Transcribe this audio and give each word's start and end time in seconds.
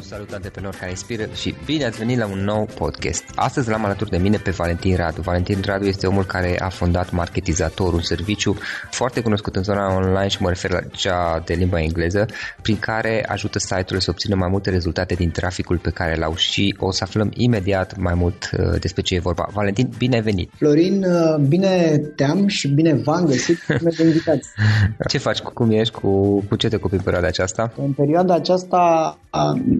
salut 0.00 0.32
antreprenori 0.32 0.76
care 0.76 0.90
inspiră 0.90 1.28
și 1.34 1.54
bine 1.64 1.84
ați 1.84 1.98
venit 1.98 2.18
la 2.18 2.26
un 2.26 2.38
nou 2.38 2.68
podcast. 2.74 3.24
Astăzi 3.34 3.68
l-am 3.68 3.84
alături 3.84 4.10
de 4.10 4.16
mine 4.16 4.36
pe 4.36 4.50
Valentin 4.50 4.96
Radu. 4.96 5.20
Valentin 5.20 5.60
Radu 5.64 5.84
este 5.84 6.06
omul 6.06 6.24
care 6.24 6.60
a 6.60 6.68
fondat 6.68 7.12
Marketizator, 7.12 7.92
un 7.92 8.00
serviciu 8.00 8.56
foarte 8.90 9.20
cunoscut 9.20 9.56
în 9.56 9.62
zona 9.62 9.94
online 9.94 10.28
și 10.28 10.42
mă 10.42 10.48
refer 10.48 10.70
la 10.70 10.80
cea 10.80 11.42
de 11.44 11.54
limba 11.54 11.80
engleză, 11.80 12.26
prin 12.62 12.78
care 12.78 13.24
ajută 13.28 13.58
site-urile 13.58 13.98
să 13.98 14.10
obțină 14.10 14.34
mai 14.34 14.48
multe 14.50 14.70
rezultate 14.70 15.14
din 15.14 15.30
traficul 15.30 15.78
pe 15.78 15.90
care 15.90 16.16
l-au 16.16 16.34
și 16.34 16.76
o 16.78 16.90
să 16.90 17.04
aflăm 17.04 17.30
imediat 17.34 17.96
mai 17.96 18.14
mult 18.14 18.50
uh, 18.58 18.80
despre 18.80 19.02
ce 19.02 19.14
e 19.14 19.18
vorba. 19.18 19.48
Valentin, 19.52 19.88
bine 19.98 20.14
ai 20.14 20.22
venit! 20.22 20.50
Florin, 20.56 21.04
uh, 21.04 21.36
bine 21.48 21.98
te-am 22.16 22.46
și 22.46 22.68
bine 22.68 22.94
v-am 22.94 23.24
găsit 23.24 23.58
Ce 25.08 25.18
faci? 25.18 25.38
Cum 25.38 25.70
ești? 25.70 25.94
Cu, 25.94 26.40
cu 26.48 26.56
ce 26.56 26.68
te 26.68 26.76
ocupi 26.76 26.94
în 26.94 27.00
perioada 27.00 27.26
aceasta? 27.26 27.72
În 27.76 27.92
perioada 27.92 28.34
aceasta 28.34 29.18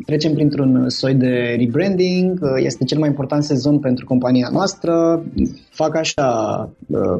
trecem 0.06 0.32
printr-un 0.32 0.88
soi 0.88 1.14
de 1.14 1.56
rebranding, 1.58 2.38
este 2.56 2.84
cel 2.84 2.98
mai 2.98 3.08
important 3.08 3.44
sezon 3.44 3.78
pentru 3.78 4.04
compania 4.04 4.48
noastră, 4.52 5.22
fac 5.70 5.96
așa, 5.96 6.28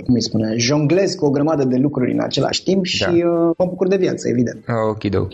cum 0.04 0.14
îi 0.14 0.22
spune, 0.22 0.54
jonglez 0.56 1.14
cu 1.14 1.24
o 1.24 1.30
grămadă 1.30 1.64
de 1.64 1.76
lucruri 1.76 2.12
în 2.12 2.20
același 2.20 2.62
timp 2.62 2.84
și 2.84 3.04
da. 3.04 3.28
mă 3.30 3.64
bucur 3.68 3.88
de 3.88 3.96
viață, 3.96 4.28
evident. 4.28 4.64
Ok, 4.90 5.04
de 5.04 5.16
ok. 5.16 5.32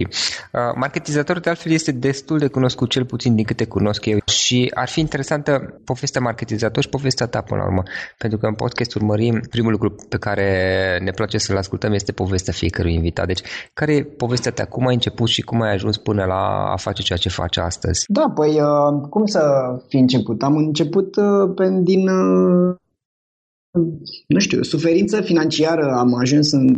Marketizatorul 0.74 1.42
de 1.42 1.48
altfel 1.48 1.72
este 1.72 1.92
destul 1.92 2.38
de 2.38 2.46
cunoscut, 2.46 2.90
cel 2.90 3.04
puțin 3.04 3.34
din 3.34 3.44
câte 3.44 3.64
cunosc 3.64 4.06
eu 4.06 4.18
și 4.26 4.70
ar 4.74 4.88
fi 4.88 5.00
interesantă 5.00 5.80
povestea 5.84 6.20
marketizator 6.20 6.82
și 6.82 6.88
povestea 6.88 7.26
ta 7.26 7.40
până 7.40 7.60
la 7.60 7.66
urmă, 7.66 7.82
pentru 8.18 8.38
că 8.38 8.46
în 8.46 8.54
podcast 8.54 8.94
urmărim, 8.94 9.40
primul 9.50 9.70
lucru 9.70 9.94
pe 10.08 10.16
care 10.18 10.98
ne 11.04 11.10
place 11.10 11.38
să-l 11.38 11.56
ascultăm 11.56 11.92
este 11.92 12.12
povestea 12.12 12.52
fiecărui 12.52 12.94
invitat. 12.94 13.26
Deci, 13.26 13.42
care 13.72 13.94
e 13.94 14.02
povestea 14.02 14.50
ta? 14.50 14.64
Cum 14.64 14.86
ai 14.86 14.94
început 14.94 15.28
și 15.28 15.42
cum 15.42 15.60
ai 15.60 15.72
ajuns 15.72 15.96
până 15.96 16.24
la 16.24 16.70
a 16.72 16.76
face 16.76 17.02
ceea 17.02 17.18
ce 17.18 17.28
faci 17.28 17.41
astăzi? 17.60 18.04
Da, 18.08 18.32
păi 18.34 18.50
uh, 18.50 19.08
cum 19.10 19.26
să 19.26 19.42
fi 19.88 19.96
început? 19.96 20.42
Am 20.42 20.56
început 20.56 21.16
uh, 21.16 21.52
pe, 21.54 21.80
din, 21.82 22.08
uh, 22.08 22.74
nu 24.26 24.38
știu, 24.38 24.62
suferință 24.62 25.20
financiară. 25.20 25.92
Am 25.92 26.14
ajuns 26.14 26.52
în 26.52 26.74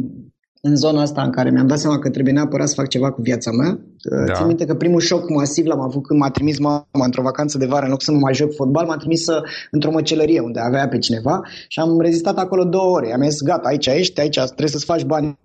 în 0.67 0.77
zona 0.77 1.01
asta 1.01 1.23
în 1.23 1.31
care 1.31 1.51
mi-am 1.51 1.67
dat 1.67 1.79
seama 1.79 1.99
că 1.99 2.11
trebuie 2.11 2.35
neapărat 2.35 2.69
să 2.69 2.75
fac 2.75 2.89
ceva 2.89 3.11
cu 3.13 3.21
viața 3.23 3.51
mea. 3.51 3.79
Da. 4.27 4.33
Țin 4.33 4.47
minte 4.47 4.65
că 4.65 4.75
primul 4.75 5.01
șoc 5.01 5.31
masiv 5.31 5.67
l-am 5.67 5.81
avut 5.81 6.07
când 6.07 6.21
m-a 6.21 6.31
trimis 6.31 6.59
mama 6.59 7.05
într-o 7.05 7.23
vacanță 7.23 7.59
de 7.59 7.67
vară, 7.67 7.85
în 7.85 7.91
loc 7.91 8.03
să 8.03 8.11
nu 8.11 8.19
mai 8.19 8.35
joc 8.35 8.55
fotbal, 8.55 8.87
m-a 8.87 8.97
trimis 8.97 9.25
într-o 9.71 9.91
măcelărie 9.91 10.41
unde 10.41 10.61
avea 10.61 10.89
pe 10.89 10.99
cineva 10.99 11.41
și 11.69 11.81
am 11.81 12.01
rezistat 12.01 12.37
acolo 12.39 12.65
două 12.65 12.91
ore. 12.97 13.13
Am 13.13 13.23
zis, 13.23 13.43
gata, 13.43 13.69
aici 13.69 13.87
ești, 13.87 14.21
aici 14.21 14.39
trebuie 14.39 14.69
să-ți 14.69 14.85
faci 14.85 15.05
bani 15.05 15.39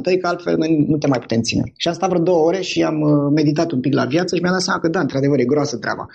tăi, 0.00 0.18
că 0.18 0.26
altfel 0.26 0.56
noi 0.56 0.84
nu 0.88 0.96
te 0.96 1.06
mai 1.06 1.18
putem 1.18 1.40
ține. 1.40 1.72
Și 1.76 1.88
am 1.88 1.94
stat 1.94 2.08
vreo 2.08 2.22
două 2.22 2.44
ore 2.44 2.60
și 2.60 2.82
am 2.82 3.00
uh, 3.00 3.32
meditat 3.34 3.70
un 3.70 3.80
pic 3.80 3.94
la 3.94 4.04
viață 4.04 4.34
și 4.34 4.42
mi-am 4.42 4.52
dat 4.52 4.62
seama 4.62 4.80
că 4.80 4.88
da, 4.88 5.00
într-adevăr, 5.00 5.38
e 5.38 5.44
groasă 5.44 5.76
treaba. 5.76 6.06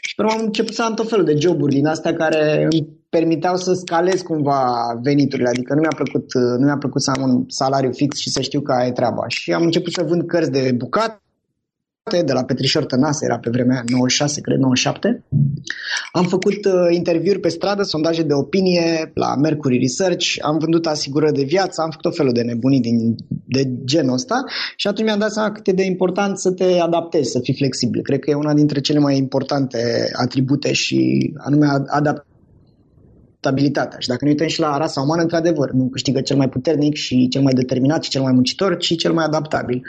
Și 0.00 0.14
pe 0.14 0.22
urmă 0.22 0.34
am 0.34 0.44
început 0.44 0.74
să 0.74 0.82
am 0.82 0.94
tot 0.94 1.08
felul 1.08 1.24
de 1.24 1.36
joburi 1.38 1.74
din 1.74 1.86
astea 1.86 2.14
care 2.14 2.68
îmi 2.70 2.88
permiteau 3.08 3.56
să 3.56 3.72
scalez 3.72 4.20
cumva 4.22 4.62
veniturile, 5.02 5.48
adică 5.48 5.74
nu 5.74 5.80
mi-a 5.80 5.96
plăcut, 5.96 6.34
uh, 6.34 6.58
nu 6.58 6.64
mi-a 6.64 6.76
plăcut 6.76 7.02
să 7.02 7.12
am 7.16 7.22
un 7.22 7.44
salariu 7.48 7.92
fix 7.92 8.16
și 8.18 8.30
să 8.30 8.40
știu 8.40 8.60
că 8.60 8.72
aia 8.72 8.86
e 8.86 8.92
treaba. 8.92 9.24
Și 9.28 9.52
am 9.52 9.62
început 9.62 9.92
să 9.92 10.02
vând 10.02 10.22
cărți 10.26 10.50
de 10.50 10.72
bucat, 10.76 11.23
de 12.10 12.32
la 12.32 12.44
Petrișor 12.44 12.84
Tănase, 12.84 13.24
era 13.24 13.38
pe 13.38 13.50
vremea 13.50 13.82
96, 13.86 14.40
cred, 14.40 14.58
97. 14.58 15.24
Am 16.12 16.24
făcut 16.24 16.64
uh, 16.64 16.72
interviuri 16.90 17.40
pe 17.40 17.48
stradă, 17.48 17.82
sondaje 17.82 18.22
de 18.22 18.32
opinie 18.32 19.10
la 19.14 19.36
Mercury 19.36 19.78
Research, 19.78 20.26
am 20.42 20.58
vândut 20.58 20.86
asigurări 20.86 21.32
de 21.32 21.42
viață, 21.42 21.80
am 21.80 21.88
făcut 21.88 22.02
tot 22.02 22.16
felul 22.16 22.32
de 22.32 22.42
nebunii 22.42 22.80
din, 22.80 23.16
de 23.46 23.70
genul 23.84 24.14
ăsta 24.14 24.44
și 24.76 24.86
atunci 24.86 25.06
mi-am 25.06 25.18
dat 25.18 25.32
seama 25.32 25.52
cât 25.52 25.66
e 25.66 25.72
de 25.72 25.84
important 25.84 26.38
să 26.38 26.50
te 26.52 26.78
adaptezi, 26.78 27.30
să 27.30 27.40
fii 27.42 27.54
flexibil. 27.54 28.02
Cred 28.02 28.18
că 28.18 28.30
e 28.30 28.34
una 28.34 28.54
dintre 28.54 28.80
cele 28.80 28.98
mai 28.98 29.16
importante 29.16 30.10
atribute 30.12 30.72
și 30.72 31.32
anume 31.36 31.66
adaptarea 31.86 32.32
stabilitatea. 33.44 33.98
Și 33.98 34.08
dacă 34.08 34.24
ne 34.24 34.30
uităm 34.30 34.46
și 34.46 34.60
la 34.60 34.76
rasa 34.76 35.00
umană, 35.00 35.22
într-adevăr, 35.22 35.70
nu 35.70 35.88
câștigă 35.88 36.20
cel 36.20 36.36
mai 36.36 36.48
puternic 36.48 36.94
și 36.94 37.28
cel 37.28 37.42
mai 37.42 37.52
determinat 37.52 38.02
și 38.02 38.10
cel 38.10 38.22
mai 38.22 38.32
muncitor, 38.32 38.76
ci 38.76 38.96
cel 38.96 39.12
mai 39.12 39.24
adaptabil. 39.24 39.82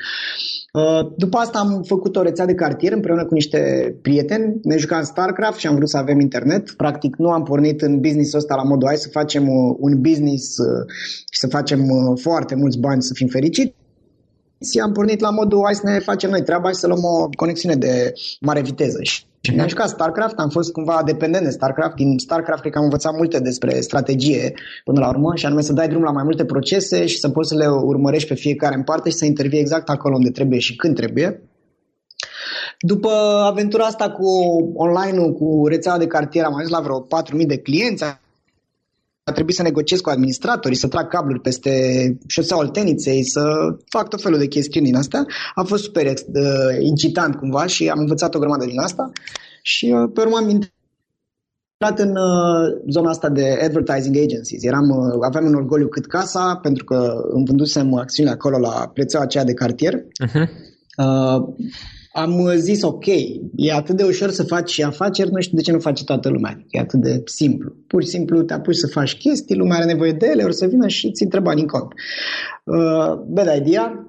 Uh, 0.74 1.12
după 1.18 1.38
asta 1.38 1.60
am 1.60 1.84
făcut 1.86 2.16
o 2.16 2.22
rețea 2.22 2.46
de 2.46 2.54
cartier 2.54 2.92
împreună 2.92 3.25
cu 3.25 3.34
niște 3.34 3.60
prieteni. 4.02 4.60
Ne 4.63 4.78
jucam 4.78 5.04
StarCraft 5.04 5.60
și 5.60 5.68
am 5.68 5.75
vrut 5.75 5.90
să 5.90 5.98
avem 5.98 6.19
internet. 6.19 6.72
Practic 6.72 7.16
nu 7.16 7.30
am 7.30 7.44
pornit 7.44 7.81
în 7.81 8.00
business-ul 8.00 8.40
ăsta 8.40 8.56
la 8.56 8.63
modul 8.63 8.88
hai 8.88 8.98
să 8.98 9.10
facem 9.10 9.44
uh, 9.48 9.75
un 9.80 10.01
business 10.01 10.58
uh, 10.58 10.86
și 11.30 11.40
să 11.40 11.48
facem 11.48 11.81
foarte 12.22 12.56
mulți 12.56 12.80
bani 12.80 13.01
să 13.01 13.13
fim 13.13 13.28
fericiți 13.28 13.74
am 14.83 14.91
pornit 14.91 15.19
la 15.19 15.29
modul 15.29 15.62
hai 15.63 15.75
să 15.75 15.81
ne 15.85 16.00
facem 16.00 16.29
noi 16.29 16.44
treaba 16.44 16.69
și 16.69 16.75
să 16.75 16.88
luăm 16.88 17.03
o 17.03 17.29
conexiune 17.38 17.75
de 17.75 18.13
mare 18.39 18.62
viteză. 18.62 19.00
Și 19.01 19.23
și 19.45 19.51
mi-am 19.53 19.67
jucat 19.67 19.89
StarCraft, 19.89 20.38
am 20.38 20.50
fost 20.50 20.71
cumva 20.71 21.01
dependent 21.06 21.44
de 21.44 21.50
StarCraft. 21.50 21.95
Din 21.95 22.17
StarCraft 22.17 22.62
cred 22.62 22.71
că 22.71 22.77
am 22.77 22.83
învățat 22.83 23.13
multe 23.15 23.39
despre 23.39 23.81
strategie 23.81 24.53
până 24.83 25.00
la 25.00 25.09
urmă 25.09 25.35
și 25.35 25.45
anume 25.45 25.62
să 25.62 25.73
dai 25.73 25.88
drum 25.88 26.03
la 26.03 26.12
mai 26.12 26.23
multe 26.23 26.45
procese 26.45 27.06
și 27.06 27.19
să 27.19 27.29
poți 27.29 27.50
să 27.50 27.56
le 27.56 27.67
urmărești 27.67 28.27
pe 28.27 28.33
fiecare 28.35 28.75
în 28.75 28.83
parte 28.83 29.09
și 29.09 29.15
să 29.15 29.25
intervii 29.25 29.59
exact 29.59 29.89
acolo 29.89 30.15
unde 30.15 30.29
trebuie 30.29 30.59
și 30.59 30.75
când 30.75 30.95
trebuie. 30.95 31.41
După 32.79 33.09
aventura 33.50 33.83
asta 33.83 34.09
cu 34.09 34.27
online-ul, 34.73 35.33
cu 35.33 35.67
rețeaua 35.67 35.97
de 35.97 36.07
cartier, 36.07 36.45
am 36.45 36.53
ajuns 36.56 36.71
la 36.71 36.79
vreo 36.79 37.06
4.000 37.39 37.45
de 37.45 37.57
clienți, 37.57 38.03
a 39.27 39.31
trebuit 39.31 39.56
să 39.56 39.62
negociez 39.62 40.00
cu 40.00 40.10
administratorii, 40.10 40.77
să 40.77 40.88
trag 40.88 41.07
cabluri 41.07 41.42
peste 41.42 41.72
șoseaua 42.27 42.63
Olteniței, 42.63 43.24
să 43.24 43.42
fac 43.89 44.10
tot 44.10 44.22
felul 44.22 44.39
de 44.39 44.48
chestiuni 44.48 44.86
din 44.86 44.95
astea. 44.95 45.25
A 45.54 45.63
fost 45.63 45.83
super 45.83 46.06
uh, 46.06 46.13
incitant 46.80 47.36
cumva 47.36 47.66
și 47.66 47.89
am 47.89 48.00
învățat 48.00 48.36
o 48.36 48.39
grămadă 48.39 48.66
din 48.66 48.80
asta 48.80 49.12
și 49.62 49.86
uh, 49.86 50.10
pe 50.13 50.22
urmă 50.22 50.38
am 50.38 50.50
intrat 50.50 52.00
în 52.00 52.10
uh, 52.10 52.81
zona 52.89 53.10
asta 53.10 53.30
de 53.30 53.60
advertising 53.63 54.16
agencies. 54.16 54.63
Eram, 54.63 54.89
uh, 54.89 55.18
aveam 55.25 55.45
un 55.45 55.56
orgoliu 55.56 55.88
cât 55.88 56.06
casa 56.06 56.60
pentru 56.62 56.83
că 56.83 57.13
îmi 57.33 57.45
vândusem 57.45 57.94
acțiunile 57.94 58.36
acolo 58.36 58.57
la 58.57 58.92
prețeaua 58.94 59.25
aceea 59.25 59.44
de 59.44 59.54
cartier. 59.54 59.94
Uh-huh. 59.94 60.50
Uh, 60.98 61.56
am 62.15 62.51
zis 62.56 62.81
ok, 62.81 63.06
e 63.56 63.73
atât 63.73 63.97
de 63.97 64.03
ușor 64.03 64.29
să 64.29 64.44
faci 64.44 64.69
și 64.69 64.83
afaceri, 64.83 65.31
nu 65.31 65.41
știu 65.41 65.57
de 65.57 65.63
ce 65.63 65.71
nu 65.71 65.79
face 65.79 66.03
toată 66.03 66.29
lumea. 66.29 66.65
E 66.69 66.79
atât 66.79 67.01
de 67.01 67.21
simplu. 67.25 67.71
Pur 67.88 68.03
și 68.03 68.09
simplu 68.09 68.41
te 68.41 68.53
apuci 68.53 68.75
să 68.75 68.88
faci 68.88 69.15
chestii, 69.15 69.56
lumea 69.56 69.77
are 69.77 69.85
nevoie 69.85 70.12
de 70.12 70.27
ele, 70.31 70.44
ori 70.44 70.56
să 70.56 70.65
vină 70.65 70.88
și 70.88 71.12
ți 71.12 71.23
intră 71.23 71.39
bani 71.39 71.62
în 71.62 71.67
cont. 71.67 71.94
Uh, 72.63 73.13
bad 73.27 73.56
idea. 73.57 74.07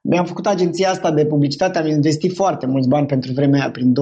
Mi-am 0.00 0.24
făcut 0.24 0.46
agenția 0.46 0.90
asta 0.90 1.12
de 1.12 1.24
publicitate, 1.24 1.78
am 1.78 1.86
investit 1.86 2.34
foarte 2.34 2.66
mulți 2.66 2.88
bani 2.88 3.06
pentru 3.06 3.32
vremea 3.32 3.60
aia, 3.60 3.70
prin 3.70 3.92
2005-2006. 3.92 3.94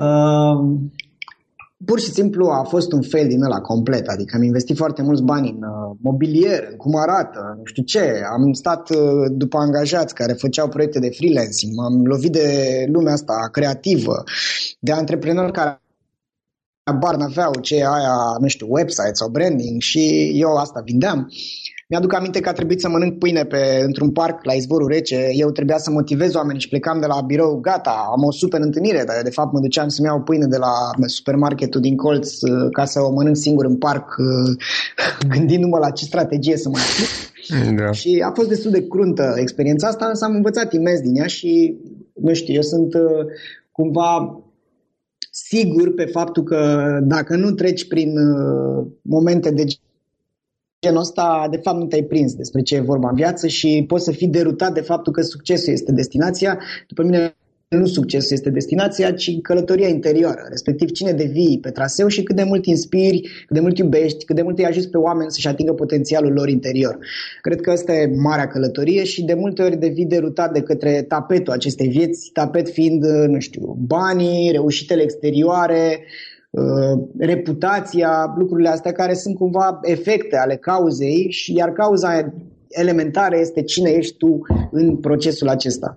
Uh, 0.00 0.58
pur 1.86 2.00
și 2.00 2.10
simplu 2.10 2.46
a 2.46 2.62
fost 2.62 2.92
un 2.92 3.02
fail 3.02 3.28
din 3.28 3.42
ăla 3.42 3.60
complet, 3.60 4.06
adică 4.06 4.36
am 4.36 4.42
investit 4.42 4.76
foarte 4.76 5.02
mulți 5.02 5.22
bani 5.22 5.48
în 5.48 5.62
uh, 5.62 5.96
mobilier, 6.00 6.66
în 6.70 6.76
cum 6.76 6.96
arată, 6.96 7.54
nu 7.58 7.64
știu 7.64 7.82
ce, 7.82 8.22
am 8.32 8.52
stat 8.52 8.90
uh, 8.90 8.98
după 9.30 9.58
angajați 9.58 10.14
care 10.14 10.32
făceau 10.32 10.68
proiecte 10.68 10.98
de 10.98 11.10
freelancing, 11.10 11.72
m-am 11.74 12.04
lovit 12.04 12.32
de 12.32 12.48
lumea 12.92 13.12
asta 13.12 13.48
creativă, 13.52 14.22
de 14.80 14.92
antreprenori 14.92 15.52
care 15.52 15.80
bar 16.98 17.16
n-aveau 17.16 17.52
ce 17.60 17.74
aia, 17.74 18.16
nu 18.40 18.48
știu, 18.48 18.66
website 18.70 19.14
sau 19.14 19.28
branding 19.28 19.80
și 19.80 20.32
eu 20.34 20.54
asta 20.56 20.80
vindeam. 20.84 21.18
Uh, 21.18 21.75
mi-aduc 21.88 22.14
aminte 22.14 22.40
că 22.40 22.48
a 22.48 22.52
trebuit 22.52 22.80
să 22.80 22.88
mănânc 22.88 23.18
pâine 23.18 23.44
pe, 23.44 23.82
într-un 23.84 24.10
parc 24.10 24.44
la 24.44 24.52
izvorul 24.52 24.88
rece. 24.88 25.28
Eu 25.32 25.50
trebuia 25.50 25.78
să 25.78 25.90
motivez 25.90 26.34
oamenii 26.34 26.60
și 26.60 26.68
plecam 26.68 27.00
de 27.00 27.06
la 27.06 27.20
birou, 27.20 27.60
gata, 27.60 28.08
am 28.10 28.22
o 28.22 28.32
super 28.32 28.60
întâlnire, 28.60 29.02
dar 29.06 29.22
de 29.22 29.30
fapt 29.30 29.52
mă 29.52 29.60
duceam 29.60 29.88
să-mi 29.88 30.06
iau 30.06 30.22
pâine 30.22 30.46
de 30.46 30.56
la 30.56 30.72
supermarketul 31.06 31.80
din 31.80 31.96
colț 31.96 32.40
uh, 32.40 32.68
ca 32.70 32.84
să 32.84 33.00
o 33.00 33.12
mănânc 33.12 33.36
singur 33.36 33.64
în 33.64 33.76
parc, 33.76 34.16
uh, 34.18 34.56
gândindu-mă 35.34 35.78
la 35.78 35.90
ce 35.90 36.04
strategie 36.04 36.56
să 36.56 36.68
mai 36.68 36.82
aplic. 36.82 37.78
Da. 37.78 37.92
Și 37.92 38.22
a 38.26 38.30
fost 38.34 38.48
destul 38.48 38.70
de 38.70 38.86
cruntă 38.86 39.34
experiența 39.36 39.88
asta, 39.88 40.06
însă 40.06 40.24
am 40.24 40.34
învățat 40.34 40.72
imens 40.72 41.00
din 41.00 41.16
ea 41.16 41.26
și, 41.26 41.76
nu 42.14 42.34
știu, 42.34 42.54
eu 42.54 42.62
sunt 42.62 42.94
uh, 42.94 43.26
cumva 43.72 44.40
sigur 45.30 45.94
pe 45.94 46.04
faptul 46.04 46.42
că 46.42 46.86
dacă 47.02 47.36
nu 47.36 47.50
treci 47.50 47.88
prin 47.88 48.12
momente 49.02 49.50
de 49.50 49.64
genul 50.80 51.00
ăsta, 51.00 51.46
de 51.50 51.56
fapt, 51.56 51.78
nu 51.78 51.86
te-ai 51.86 52.02
prins 52.02 52.34
despre 52.34 52.62
ce 52.62 52.74
e 52.74 52.80
vorba 52.80 53.08
în 53.08 53.14
viață 53.14 53.46
și 53.46 53.84
poți 53.86 54.04
să 54.04 54.12
fii 54.12 54.28
derutat 54.28 54.74
de 54.74 54.80
faptul 54.80 55.12
că 55.12 55.22
succesul 55.22 55.72
este 55.72 55.92
destinația. 55.92 56.58
După 56.88 57.02
mine, 57.02 57.36
nu 57.68 57.86
succesul 57.86 58.32
este 58.32 58.50
destinația, 58.50 59.12
ci 59.12 59.40
călătoria 59.40 59.88
interioară, 59.88 60.46
respectiv 60.48 60.90
cine 60.90 61.12
devii 61.12 61.58
pe 61.60 61.70
traseu 61.70 62.08
și 62.08 62.22
cât 62.22 62.36
de 62.36 62.42
mult 62.42 62.66
inspiri, 62.66 63.20
cât 63.20 63.56
de 63.56 63.60
mult 63.60 63.78
iubești, 63.78 64.24
cât 64.24 64.36
de 64.36 64.42
mult 64.42 64.58
îi 64.58 64.64
ajuți 64.64 64.88
pe 64.88 64.96
oameni 64.96 65.30
să-și 65.30 65.48
atingă 65.48 65.72
potențialul 65.72 66.32
lor 66.32 66.48
interior. 66.48 66.98
Cred 67.40 67.60
că 67.60 67.70
asta 67.70 67.92
e 67.92 68.06
marea 68.16 68.46
călătorie 68.46 69.04
și 69.04 69.24
de 69.24 69.34
multe 69.34 69.62
ori 69.62 69.76
devii 69.76 70.06
derutat 70.06 70.52
de 70.52 70.60
către 70.60 71.02
tapetul 71.02 71.52
acestei 71.52 71.88
vieți, 71.88 72.30
tapet 72.32 72.68
fiind, 72.68 73.04
nu 73.04 73.40
știu, 73.40 73.76
banii, 73.86 74.50
reușitele 74.52 75.02
exterioare, 75.02 75.98
Uh, 75.98 76.35
reputația, 77.18 78.34
lucrurile 78.38 78.68
astea 78.68 78.92
care 78.92 79.14
sunt 79.14 79.36
cumva 79.36 79.78
efecte 79.82 80.36
ale 80.36 80.56
cauzei 80.56 81.26
și 81.30 81.54
iar 81.54 81.70
cauza 81.72 82.32
elementară 82.68 83.36
este 83.38 83.62
cine 83.62 83.90
ești 83.90 84.16
tu 84.16 84.40
în 84.70 84.96
procesul 84.96 85.48
acesta. 85.48 85.94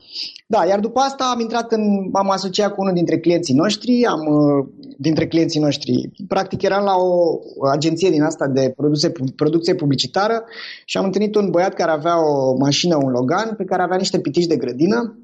Da, 0.48 0.66
iar 0.66 0.80
după 0.80 1.00
asta 1.00 1.32
am 1.34 1.39
intrat 1.39 1.72
în, 1.72 2.10
am 2.13 2.30
asociat 2.30 2.74
cu 2.74 2.82
unul 2.82 2.94
dintre 2.94 3.18
clienții 3.20 3.56
noștri, 3.56 4.06
am, 4.06 4.20
uh, 4.20 4.68
dintre 4.98 5.28
clienții 5.28 5.60
noștri, 5.60 6.12
practic 6.28 6.62
eram 6.62 6.84
la 6.84 6.96
o 6.96 7.39
agenție 7.72 8.10
din 8.10 8.24
asta 8.24 8.48
de 8.48 8.74
produse, 8.75 9.12
producție 9.36 9.75
publicitară 9.75 10.44
și 10.86 10.98
am 10.98 11.06
întâlnit 11.06 11.36
un 11.36 11.50
băiat 11.50 11.74
care 11.74 11.92
avea 11.92 12.30
o 12.30 12.56
mașină, 12.58 12.96
un 12.96 13.12
Logan, 13.12 13.54
pe 13.58 13.63
care 13.63 13.82
avea 13.82 13.98
niște 13.98 14.20
pitici 14.20 14.46
de 14.46 14.56
grădină 14.56 15.18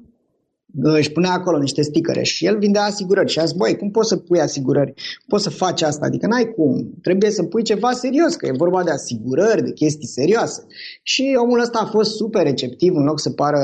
își 0.82 1.12
punea 1.12 1.32
acolo 1.32 1.58
niște 1.58 1.82
sticăre 1.82 2.22
și 2.22 2.46
el 2.46 2.58
vindea 2.58 2.82
asigurări 2.82 3.30
și 3.30 3.38
a 3.38 3.44
zis, 3.44 3.56
băi, 3.56 3.76
cum 3.76 3.90
poți 3.90 4.08
să 4.08 4.16
pui 4.16 4.40
asigurări? 4.40 4.94
Poți 5.26 5.42
să 5.42 5.50
faci 5.50 5.82
asta? 5.82 6.06
Adică 6.06 6.26
n-ai 6.26 6.52
cum. 6.56 6.90
Trebuie 7.02 7.30
să 7.30 7.42
pui 7.42 7.62
ceva 7.62 7.92
serios, 7.92 8.34
că 8.34 8.46
e 8.46 8.52
vorba 8.56 8.82
de 8.82 8.90
asigurări, 8.90 9.62
de 9.62 9.72
chestii 9.72 10.08
serioase. 10.08 10.66
Și 11.02 11.36
omul 11.42 11.60
ăsta 11.60 11.78
a 11.82 11.90
fost 11.90 12.10
super 12.14 12.42
receptiv 12.42 12.94
în 12.94 13.04
loc 13.04 13.20
să 13.20 13.30
pară, 13.30 13.60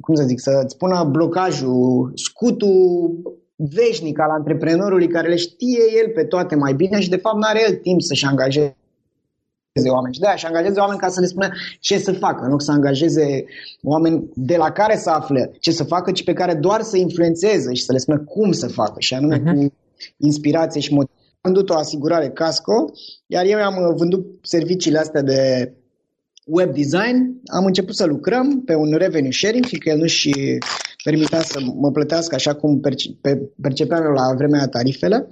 cum 0.00 0.14
să 0.14 0.24
zic, 0.26 0.40
să-ți 0.40 0.74
spună 0.74 1.08
blocajul, 1.12 2.12
scutul 2.14 3.10
veșnic 3.56 4.20
al 4.20 4.30
antreprenorului 4.30 5.08
care 5.08 5.28
le 5.28 5.36
știe 5.36 5.82
el 6.04 6.12
pe 6.14 6.24
toate 6.24 6.54
mai 6.54 6.74
bine 6.74 7.00
și 7.00 7.08
de 7.08 7.16
fapt 7.16 7.36
nu 7.36 7.46
are 7.48 7.64
el 7.68 7.74
timp 7.74 8.00
să-și 8.02 8.24
angajeze 8.24 8.76
oameni. 9.84 10.14
Și 10.14 10.20
de 10.20 10.26
aia 10.26 10.36
și 10.36 10.46
angajeze 10.46 10.80
oameni 10.80 10.98
ca 10.98 11.08
să 11.08 11.20
le 11.20 11.26
spună 11.26 11.48
ce 11.80 11.98
să 11.98 12.12
facă, 12.12 12.44
în 12.44 12.50
loc 12.50 12.62
să 12.62 12.70
angajeze 12.70 13.44
oameni 13.82 14.30
de 14.34 14.56
la 14.56 14.70
care 14.70 14.96
să 14.96 15.10
afle 15.10 15.52
ce 15.60 15.70
să 15.70 15.84
facă, 15.84 16.12
ci 16.12 16.24
pe 16.24 16.32
care 16.32 16.54
doar 16.54 16.82
să 16.82 16.96
influențeze 16.96 17.74
și 17.74 17.84
să 17.84 17.92
le 17.92 17.98
spună 17.98 18.18
cum 18.18 18.52
să 18.52 18.68
facă. 18.68 18.96
Și 18.98 19.14
anume 19.14 19.40
uh-huh. 19.40 19.54
cu 19.54 19.72
inspirație 20.16 20.80
și 20.80 20.92
motiv. 20.92 21.10
Am 21.40 21.52
vândut 21.52 21.70
o 21.70 21.76
asigurare 21.76 22.30
casco, 22.30 22.92
iar 23.26 23.44
eu 23.44 23.58
am 23.58 23.94
vândut 23.96 24.26
serviciile 24.42 24.98
astea 24.98 25.22
de 25.22 25.72
web 26.46 26.74
design, 26.74 27.40
am 27.46 27.64
început 27.64 27.94
să 27.94 28.04
lucrăm 28.04 28.62
pe 28.64 28.74
un 28.74 28.92
revenue 28.92 29.30
sharing, 29.30 29.64
fiindcă 29.64 29.90
el 29.90 29.98
nu 29.98 30.06
și 30.06 30.58
permitea 31.04 31.42
să 31.42 31.60
mă 31.74 31.90
plătească 31.90 32.34
așa 32.34 32.54
cum 32.54 32.80
percepeam 33.60 34.04
eu 34.04 34.12
la 34.12 34.34
vremea 34.36 34.66
tarifele. 34.66 35.28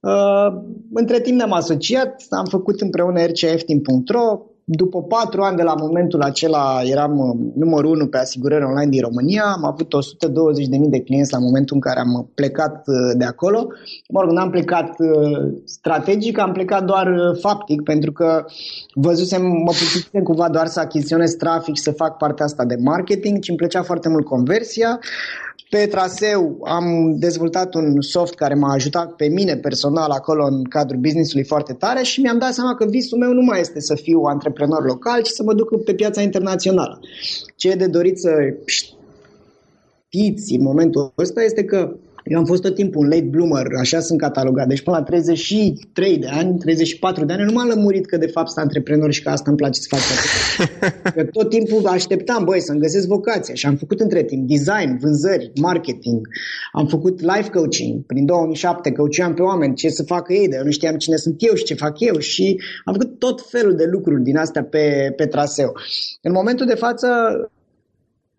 Uh, 0.00 0.60
între 0.92 1.20
timp 1.20 1.36
ne-am 1.36 1.52
asociat, 1.52 2.22
am 2.30 2.44
făcut 2.44 2.80
împreună 2.80 3.24
rcfteam.ro, 3.24 4.40
după 4.64 5.02
patru 5.02 5.42
ani 5.42 5.56
de 5.56 5.62
la 5.62 5.74
momentul 5.74 6.22
acela 6.22 6.80
eram 6.84 7.18
uh, 7.18 7.52
numărul 7.54 7.90
unu 7.90 8.06
pe 8.06 8.18
asigurări 8.18 8.64
online 8.64 8.90
din 8.90 9.00
România, 9.00 9.42
am 9.56 9.64
avut 9.64 9.92
120.000 10.82 10.88
de 10.88 11.00
clienți 11.00 11.32
la 11.32 11.38
momentul 11.38 11.74
în 11.74 11.80
care 11.80 12.00
am 12.00 12.30
plecat 12.34 12.86
uh, 12.86 12.94
de 13.16 13.24
acolo. 13.24 13.66
Mă 14.08 14.20
rog, 14.20 14.30
n-am 14.30 14.50
plecat 14.50 14.96
strategic, 15.64 16.38
am 16.38 16.52
plecat 16.52 16.84
doar 16.84 17.08
faptic, 17.40 17.82
pentru 17.82 18.12
că 18.12 18.44
văzusem, 18.94 19.42
mă 19.42 19.70
pusesem 19.70 20.22
cumva 20.22 20.48
doar 20.48 20.66
să 20.66 20.80
achiziționez 20.80 21.34
trafic 21.34 21.74
și 21.74 21.82
să 21.82 21.92
fac 21.92 22.16
partea 22.16 22.44
asta 22.44 22.64
de 22.64 22.76
marketing, 22.80 23.38
ci 23.38 23.48
îmi 23.48 23.58
plăcea 23.58 23.82
foarte 23.82 24.08
mult 24.08 24.24
conversia. 24.24 24.98
Pe 25.70 25.86
traseu 25.86 26.58
am 26.64 27.16
dezvoltat 27.18 27.74
un 27.74 28.00
soft 28.00 28.34
care 28.34 28.54
m-a 28.54 28.72
ajutat 28.72 29.12
pe 29.12 29.28
mine 29.28 29.56
personal 29.56 30.10
acolo 30.10 30.44
în 30.44 30.64
cadrul 30.64 31.00
businessului 31.00 31.44
foarte 31.44 31.72
tare 31.72 32.02
și 32.02 32.20
mi-am 32.20 32.38
dat 32.38 32.52
seama 32.52 32.74
că 32.74 32.86
visul 32.86 33.18
meu 33.18 33.32
nu 33.32 33.42
mai 33.42 33.60
este 33.60 33.80
să 33.80 33.94
fiu 33.94 34.20
antreprenor 34.20 34.84
local, 34.84 35.22
ci 35.22 35.28
să 35.28 35.42
mă 35.42 35.54
duc 35.54 35.84
pe 35.84 35.94
piața 35.94 36.20
internațională. 36.20 37.00
Ce 37.56 37.70
e 37.70 37.74
de 37.74 37.86
dorit 37.86 38.18
să 38.18 38.30
știți 38.64 40.54
în 40.54 40.62
momentul 40.62 41.12
ăsta 41.18 41.42
este 41.42 41.64
că 41.64 41.96
eu 42.30 42.38
am 42.38 42.44
fost 42.44 42.62
tot 42.62 42.74
timpul 42.74 43.02
un 43.02 43.08
late 43.08 43.28
bloomer, 43.30 43.66
așa 43.78 44.00
sunt 44.00 44.20
catalogat. 44.20 44.66
Deci 44.66 44.80
până 44.80 44.96
la 44.96 45.02
33 45.02 46.18
de 46.18 46.26
ani, 46.26 46.58
34 46.58 47.24
de 47.24 47.32
ani, 47.32 47.44
nu 47.44 47.52
m-am 47.52 47.68
lămurit 47.68 48.06
că 48.06 48.16
de 48.16 48.26
fapt 48.26 48.48
sunt 48.48 48.64
antreprenor 48.64 49.12
și 49.12 49.22
că 49.22 49.28
asta 49.28 49.44
îmi 49.46 49.56
place 49.56 49.80
să 49.80 49.86
fac. 49.88 50.00
că 51.14 51.24
tot 51.24 51.48
timpul 51.48 51.86
așteptam, 51.86 52.44
băi, 52.44 52.60
să-mi 52.60 52.80
găsesc 52.80 53.06
vocația 53.06 53.54
și 53.54 53.66
am 53.66 53.76
făcut 53.76 54.00
între 54.00 54.22
timp 54.22 54.48
design, 54.48 54.98
vânzări, 55.00 55.52
marketing. 55.60 56.28
Am 56.72 56.86
făcut 56.86 57.20
life 57.20 57.50
coaching. 57.50 58.06
Prin 58.06 58.26
2007 58.26 58.90
căuceam 58.90 59.34
pe 59.34 59.42
oameni 59.42 59.74
ce 59.74 59.88
să 59.88 60.02
facă 60.02 60.32
ei, 60.32 60.48
de 60.48 60.56
eu 60.56 60.64
nu 60.64 60.70
știam 60.70 60.96
cine 60.96 61.16
sunt 61.16 61.36
eu 61.38 61.54
și 61.54 61.64
ce 61.64 61.74
fac 61.74 62.00
eu 62.00 62.18
și 62.18 62.60
am 62.84 62.92
făcut 62.92 63.18
tot 63.18 63.46
felul 63.48 63.76
de 63.76 63.84
lucruri 63.90 64.22
din 64.22 64.36
astea 64.36 64.64
pe, 64.64 65.12
pe 65.16 65.26
traseu. 65.26 65.72
În 66.22 66.32
momentul 66.32 66.66
de 66.66 66.74
față 66.74 67.08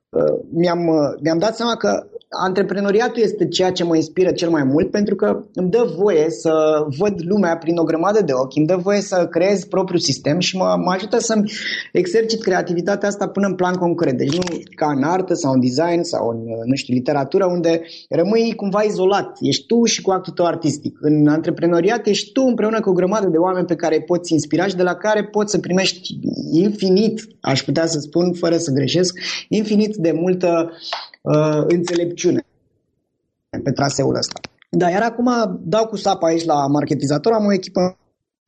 uh, 0.09 0.39
mi-am, 0.51 0.87
uh, 0.87 1.19
mi-am 1.21 1.37
dat 1.37 1.55
seama 1.55 1.75
că 1.75 2.05
antreprenoriatul 2.39 3.21
este 3.21 3.47
ceea 3.47 3.71
ce 3.71 3.83
mă 3.83 3.95
inspiră 3.95 4.31
cel 4.31 4.49
mai 4.49 4.63
mult 4.63 4.91
pentru 4.91 5.15
că 5.15 5.43
îmi 5.53 5.69
dă 5.69 5.93
voie 5.97 6.29
să 6.29 6.51
văd 6.97 7.13
lumea 7.23 7.57
prin 7.57 7.77
o 7.77 7.83
grămadă 7.83 8.21
de 8.21 8.31
ochi, 8.33 8.55
îmi 8.55 8.65
dă 8.65 8.75
voie 8.75 9.01
să 9.01 9.27
creez 9.29 9.63
propriul 9.65 9.99
sistem 9.99 10.39
și 10.39 10.57
mă, 10.57 10.75
mă 10.83 10.91
ajută 10.91 11.19
să-mi 11.19 11.51
exercit 11.91 12.41
creativitatea 12.41 13.07
asta 13.07 13.27
până 13.27 13.47
în 13.47 13.55
plan 13.55 13.75
concret. 13.75 14.17
Deci 14.17 14.35
nu 14.35 14.41
ca 14.75 14.91
în 14.95 15.03
artă 15.03 15.33
sau 15.33 15.53
în 15.53 15.59
design 15.59 16.01
sau 16.01 16.29
în, 16.29 16.37
nu 16.65 16.75
știu, 16.75 16.93
literatură 16.93 17.45
unde 17.45 17.81
rămâi 18.09 18.53
cumva 18.55 18.81
izolat. 18.81 19.37
Ești 19.39 19.65
tu 19.65 19.83
și 19.83 20.01
cu 20.01 20.11
actul 20.11 20.33
tău 20.33 20.45
artistic. 20.45 20.97
În 21.01 21.27
antreprenoriat 21.27 22.07
ești 22.07 22.31
tu 22.31 22.41
împreună 22.41 22.79
cu 22.79 22.89
o 22.89 22.93
grămadă 22.93 23.27
de 23.27 23.37
oameni 23.37 23.65
pe 23.65 23.75
care 23.75 23.95
îi 23.95 24.03
poți 24.03 24.33
inspira 24.33 24.67
și 24.67 24.75
de 24.75 24.83
la 24.83 24.95
care 24.95 25.23
poți 25.23 25.51
să 25.51 25.59
primești 25.59 26.19
infinit, 26.51 27.27
aș 27.41 27.63
putea 27.63 27.85
să 27.85 27.99
spun, 27.99 28.33
fără 28.33 28.57
să 28.57 28.71
greșesc, 28.71 29.19
infinit 29.49 29.95
de 29.95 30.11
multă 30.11 30.71
uh, 31.21 31.63
înțelepciune 31.67 32.45
pe 33.63 33.71
traseul 33.71 34.15
ăsta. 34.15 34.39
Da, 34.69 34.89
iar 34.89 35.01
acum 35.01 35.59
dau 35.63 35.85
cu 35.85 35.95
sapa 35.95 36.27
aici 36.27 36.45
la 36.45 36.67
marketizator, 36.67 37.31
am 37.31 37.45
o 37.45 37.53
echipă 37.53 37.95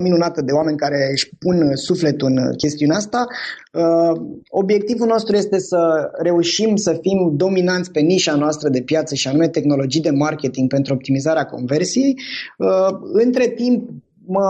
minunată 0.04 0.42
de 0.42 0.52
oameni 0.52 0.78
care 0.78 1.10
își 1.12 1.30
pun 1.40 1.76
sufletul 1.76 2.28
în 2.28 2.56
chestiunea 2.56 2.98
asta. 2.98 3.26
Uh, 3.74 4.22
obiectivul 4.50 5.08
nostru 5.08 5.36
este 5.36 5.60
să 5.60 6.12
reușim 6.22 6.76
să 6.76 6.98
fim 7.02 7.36
dominanți 7.36 7.92
pe 7.92 8.00
nișa 8.00 8.36
noastră 8.36 8.70
de 8.70 8.82
piață 8.82 9.16
și 9.16 9.28
anume 9.28 9.48
tehnologii 9.48 10.02
de 10.02 10.10
marketing 10.10 10.70
pentru 10.70 10.94
optimizarea 10.94 11.46
conversiei. 11.46 12.20
Uh, 12.58 12.98
între 13.02 13.48
timp, 13.48 13.90
mă, 14.26 14.46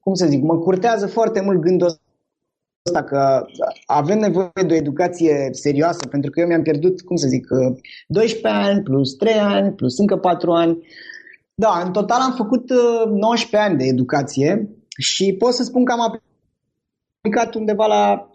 cum 0.00 0.14
să 0.14 0.26
zic, 0.26 0.42
mă 0.42 0.58
curtează 0.58 1.06
foarte 1.06 1.40
mult 1.40 1.60
gândul 1.60 1.98
ăsta 2.88 3.02
că 3.04 3.44
avem 3.86 4.18
nevoie 4.18 4.50
de 4.66 4.72
o 4.72 4.76
educație 4.76 5.48
serioasă, 5.52 6.06
pentru 6.10 6.30
că 6.30 6.40
eu 6.40 6.46
mi-am 6.46 6.62
pierdut, 6.62 7.00
cum 7.00 7.16
să 7.16 7.28
zic, 7.28 7.46
12 8.06 8.60
ani 8.62 8.82
plus 8.82 9.14
3 9.14 9.32
ani 9.32 9.72
plus 9.72 9.98
încă 9.98 10.16
4 10.16 10.50
ani. 10.50 10.86
Da, 11.54 11.82
în 11.84 11.92
total 11.92 12.20
am 12.20 12.32
făcut 12.32 12.70
19 13.10 13.56
uh, 13.56 13.64
ani 13.68 13.78
de 13.78 13.84
educație 13.84 14.68
și 14.98 15.34
pot 15.38 15.52
să 15.52 15.62
spun 15.62 15.84
că 15.84 15.92
am 15.92 16.22
aplicat 17.24 17.54
undeva 17.54 17.86
la 17.86 18.30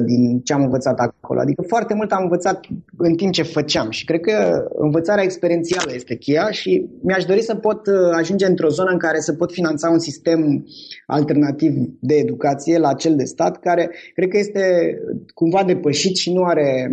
3% 0.00 0.04
din 0.04 0.40
ce 0.40 0.52
am 0.52 0.62
învățat 0.62 0.98
acolo. 0.98 1.40
Adică 1.40 1.62
foarte 1.62 1.94
mult 1.94 2.12
am 2.12 2.22
învățat 2.22 2.66
în 2.96 3.14
timp 3.14 3.32
ce 3.32 3.42
făceam 3.42 3.90
și 3.90 4.04
cred 4.04 4.20
că 4.20 4.66
învățarea 4.74 5.24
experiențială 5.24 5.92
este 5.94 6.16
cheia 6.16 6.50
și 6.50 6.86
mi-aș 7.02 7.24
dori 7.24 7.42
să 7.42 7.54
pot 7.54 7.86
uh, 7.86 7.94
ajunge 8.14 8.46
într-o 8.46 8.68
zonă 8.68 8.90
în 8.90 8.98
care 8.98 9.20
să 9.20 9.32
pot 9.32 9.52
finanța 9.52 9.90
un 9.90 9.98
sistem 9.98 10.66
alternativ 11.06 11.74
de 12.00 12.14
educație 12.14 12.78
la 12.78 12.94
cel 12.94 13.16
de 13.16 13.24
stat 13.24 13.58
care 13.60 13.90
cred 14.14 14.28
că 14.28 14.38
este 14.38 14.96
cumva 15.34 15.64
depășit 15.64 16.16
și 16.16 16.32
nu 16.32 16.42
are 16.42 16.90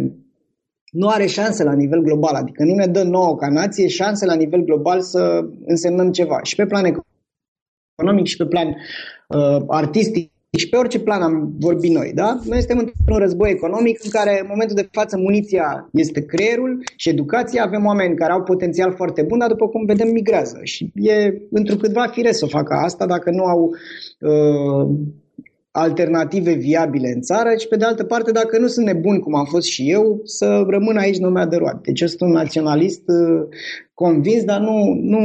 nu 0.92 1.08
are 1.08 1.25
șanse 1.25 1.63
la 1.63 1.74
nivel 1.74 2.01
global, 2.01 2.36
adică 2.36 2.63
nu 2.63 2.74
ne 2.74 2.86
dă 2.86 3.03
nouă 3.03 3.36
ca 3.36 3.48
nație 3.48 3.88
șanse 3.88 4.25
la 4.25 4.36
nivel 4.36 4.63
global 4.63 5.01
să 5.01 5.46
însemnăm 5.65 6.12
ceva 6.12 6.39
și 6.42 6.56
pe 6.56 6.65
plan 6.65 6.86
economic 7.96 8.25
și 8.25 8.38
pe 8.38 8.46
plan 8.46 8.68
uh, 8.68 9.63
artistic 9.68 10.32
și 10.57 10.69
pe 10.69 10.77
orice 10.77 11.00
plan 11.00 11.22
am 11.22 11.53
vorbit 11.60 11.91
noi, 11.91 12.12
da? 12.15 12.39
Noi 12.45 12.57
suntem 12.57 12.77
într-un 12.77 13.17
război 13.17 13.50
economic 13.50 14.00
în 14.03 14.10
care 14.10 14.39
în 14.41 14.48
momentul 14.50 14.75
de 14.75 14.88
față 14.91 15.17
muniția 15.17 15.89
este 15.91 16.25
creierul 16.25 16.83
și 16.95 17.10
educația, 17.10 17.63
avem 17.63 17.86
oameni 17.86 18.15
care 18.15 18.31
au 18.31 18.43
potențial 18.43 18.93
foarte 18.95 19.22
bun, 19.22 19.38
dar 19.38 19.50
după 19.50 19.67
cum 19.67 19.86
vedem 19.86 20.10
migrează 20.12 20.60
și 20.63 20.91
e 20.95 21.33
întrucâtva 21.51 22.07
firesc 22.07 22.39
să 22.39 22.45
o 22.45 22.57
facă 22.57 22.74
asta 22.74 23.05
dacă 23.05 23.29
nu 23.31 23.43
au 23.43 23.69
uh, 24.19 24.95
alternative 25.72 26.53
viabile 26.53 27.12
în 27.15 27.22
țară 27.22 27.50
și 27.60 27.67
pe 27.67 27.75
de 27.75 27.86
altă 27.86 28.03
parte 28.03 28.31
dacă 28.31 28.57
nu 28.57 28.67
sunt 28.67 28.86
nebuni 28.86 29.19
cum 29.19 29.36
am 29.36 29.45
fost 29.45 29.67
și 29.67 29.91
eu 29.91 30.22
să 30.24 30.63
rămân 30.67 30.98
aici 30.98 31.17
numai 31.17 31.48
de 31.48 31.55
roate. 31.55 31.79
Deci 31.83 32.01
eu 32.01 32.07
sunt 32.07 32.22
un 32.22 32.31
naționalist 32.31 33.01
uh, 33.07 33.48
convins, 33.93 34.43
dar 34.43 34.60
nu, 34.60 35.00
nu, 35.01 35.19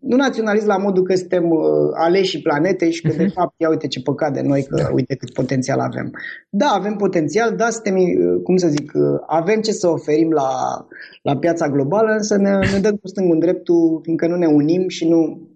nu 0.00 0.16
naționalist 0.16 0.66
la 0.66 0.76
modul 0.76 1.02
că 1.02 1.14
suntem 1.14 1.50
uh, 1.50 1.60
aleși 1.94 2.42
planetei 2.42 2.92
și 2.92 3.02
că 3.02 3.12
uh-huh. 3.12 3.16
de 3.16 3.22
mhm. 3.22 3.32
fapt, 3.32 3.54
ia 3.56 3.68
uite 3.68 3.86
ce 3.86 4.00
păcat 4.02 4.32
de 4.32 4.40
noi, 4.40 4.62
că 4.62 4.76
da. 4.76 4.90
uite 4.92 5.14
cât 5.14 5.32
potențial 5.32 5.78
avem. 5.78 6.10
Da, 6.48 6.66
avem 6.66 6.96
potențial, 6.96 7.56
da, 7.56 7.70
suntem, 7.70 7.96
uh, 7.96 8.42
cum 8.42 8.56
să 8.56 8.68
zic, 8.68 8.92
uh, 8.94 9.02
avem 9.26 9.60
ce 9.60 9.72
să 9.72 9.88
oferim 9.88 10.30
la, 10.30 10.48
la 11.22 11.36
piața 11.36 11.68
globală, 11.68 12.12
însă 12.12 12.36
ne, 12.36 12.50
ne 12.72 12.78
dăm 12.80 12.96
cu 12.96 13.08
stângul 13.08 13.34
în 13.34 13.40
dreptul, 13.40 14.00
fiindcă 14.02 14.26
nu 14.26 14.36
ne 14.36 14.46
unim 14.46 14.88
și 14.88 15.08
nu, 15.08 15.49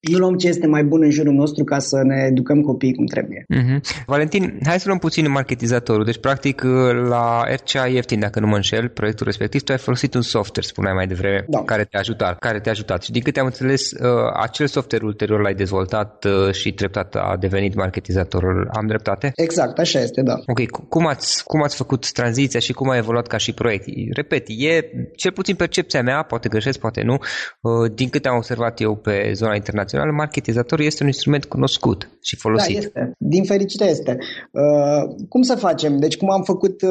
nu 0.00 0.18
luăm 0.18 0.36
ce 0.36 0.48
este 0.48 0.66
mai 0.66 0.84
bun 0.84 1.02
în 1.02 1.10
jurul 1.10 1.32
nostru 1.32 1.64
ca 1.64 1.78
să 1.78 2.02
ne 2.02 2.26
educăm 2.30 2.60
copiii 2.60 2.94
cum 2.94 3.06
trebuie. 3.06 3.44
Uh-huh. 3.54 4.04
Valentin, 4.06 4.58
hai 4.66 4.78
să 4.78 4.84
luăm 4.86 4.98
puțin 4.98 5.30
marketizatorul. 5.30 6.04
Deci, 6.04 6.18
practic, 6.18 6.62
la 7.08 7.42
RCA 7.54 7.86
ieftin, 7.86 8.20
dacă 8.20 8.40
nu 8.40 8.46
mă 8.46 8.54
înșel, 8.54 8.88
proiectul 8.88 9.26
respectiv, 9.26 9.62
tu 9.62 9.72
ai 9.72 9.78
folosit 9.78 10.14
un 10.14 10.22
software, 10.22 10.68
spuneai 10.68 10.94
mai 10.94 11.06
devreme, 11.06 11.44
da. 11.48 11.62
care 11.64 11.84
te-a 11.84 12.00
ajutat. 12.00 12.38
Care 12.38 12.60
te-a 12.60 12.72
ajutat. 12.72 13.02
Și 13.02 13.10
din 13.10 13.22
câte 13.22 13.40
am 13.40 13.46
înțeles, 13.46 13.90
uh, 13.90 14.08
acel 14.42 14.66
software 14.66 15.04
ulterior 15.04 15.40
l-ai 15.40 15.54
dezvoltat 15.54 16.24
uh, 16.24 16.52
și 16.52 16.72
treptat 16.72 17.14
a 17.14 17.36
devenit 17.40 17.74
marketizatorul. 17.74 18.68
Am 18.72 18.86
dreptate? 18.86 19.32
Exact, 19.34 19.78
așa 19.78 20.00
este, 20.00 20.22
da. 20.22 20.34
Ok, 20.46 20.88
cum 20.88 21.06
ați, 21.06 21.44
cum 21.44 21.62
ați 21.62 21.76
făcut 21.76 22.12
tranziția 22.12 22.60
și 22.60 22.72
cum 22.72 22.88
a 22.88 22.96
evoluat 22.96 23.26
ca 23.26 23.36
și 23.36 23.52
proiect? 23.52 23.84
Repet, 24.12 24.46
e 24.48 24.90
cel 25.16 25.32
puțin 25.32 25.54
percepția 25.54 26.02
mea, 26.02 26.22
poate 26.22 26.48
greșesc, 26.48 26.78
poate 26.78 27.02
nu, 27.02 27.14
uh, 27.60 27.92
din 27.94 28.08
câte 28.08 28.28
am 28.28 28.36
observat 28.36 28.80
eu 28.80 28.96
pe 28.96 29.30
zona 29.32 29.54
internațională, 29.54 29.85
internațional, 29.86 30.12
marketizatorul 30.12 30.84
este 30.84 31.02
un 31.02 31.08
instrument 31.08 31.44
cunoscut 31.44 32.08
și 32.22 32.36
folosit. 32.36 32.72
Da, 32.72 32.78
este. 32.78 33.12
Din 33.18 33.44
fericire 33.44 33.84
este. 33.84 34.18
Uh, 34.50 35.14
cum 35.28 35.42
să 35.42 35.54
facem? 35.54 35.96
Deci 35.98 36.16
cum 36.16 36.30
am 36.30 36.42
făcut 36.42 36.82
uh, 36.82 36.90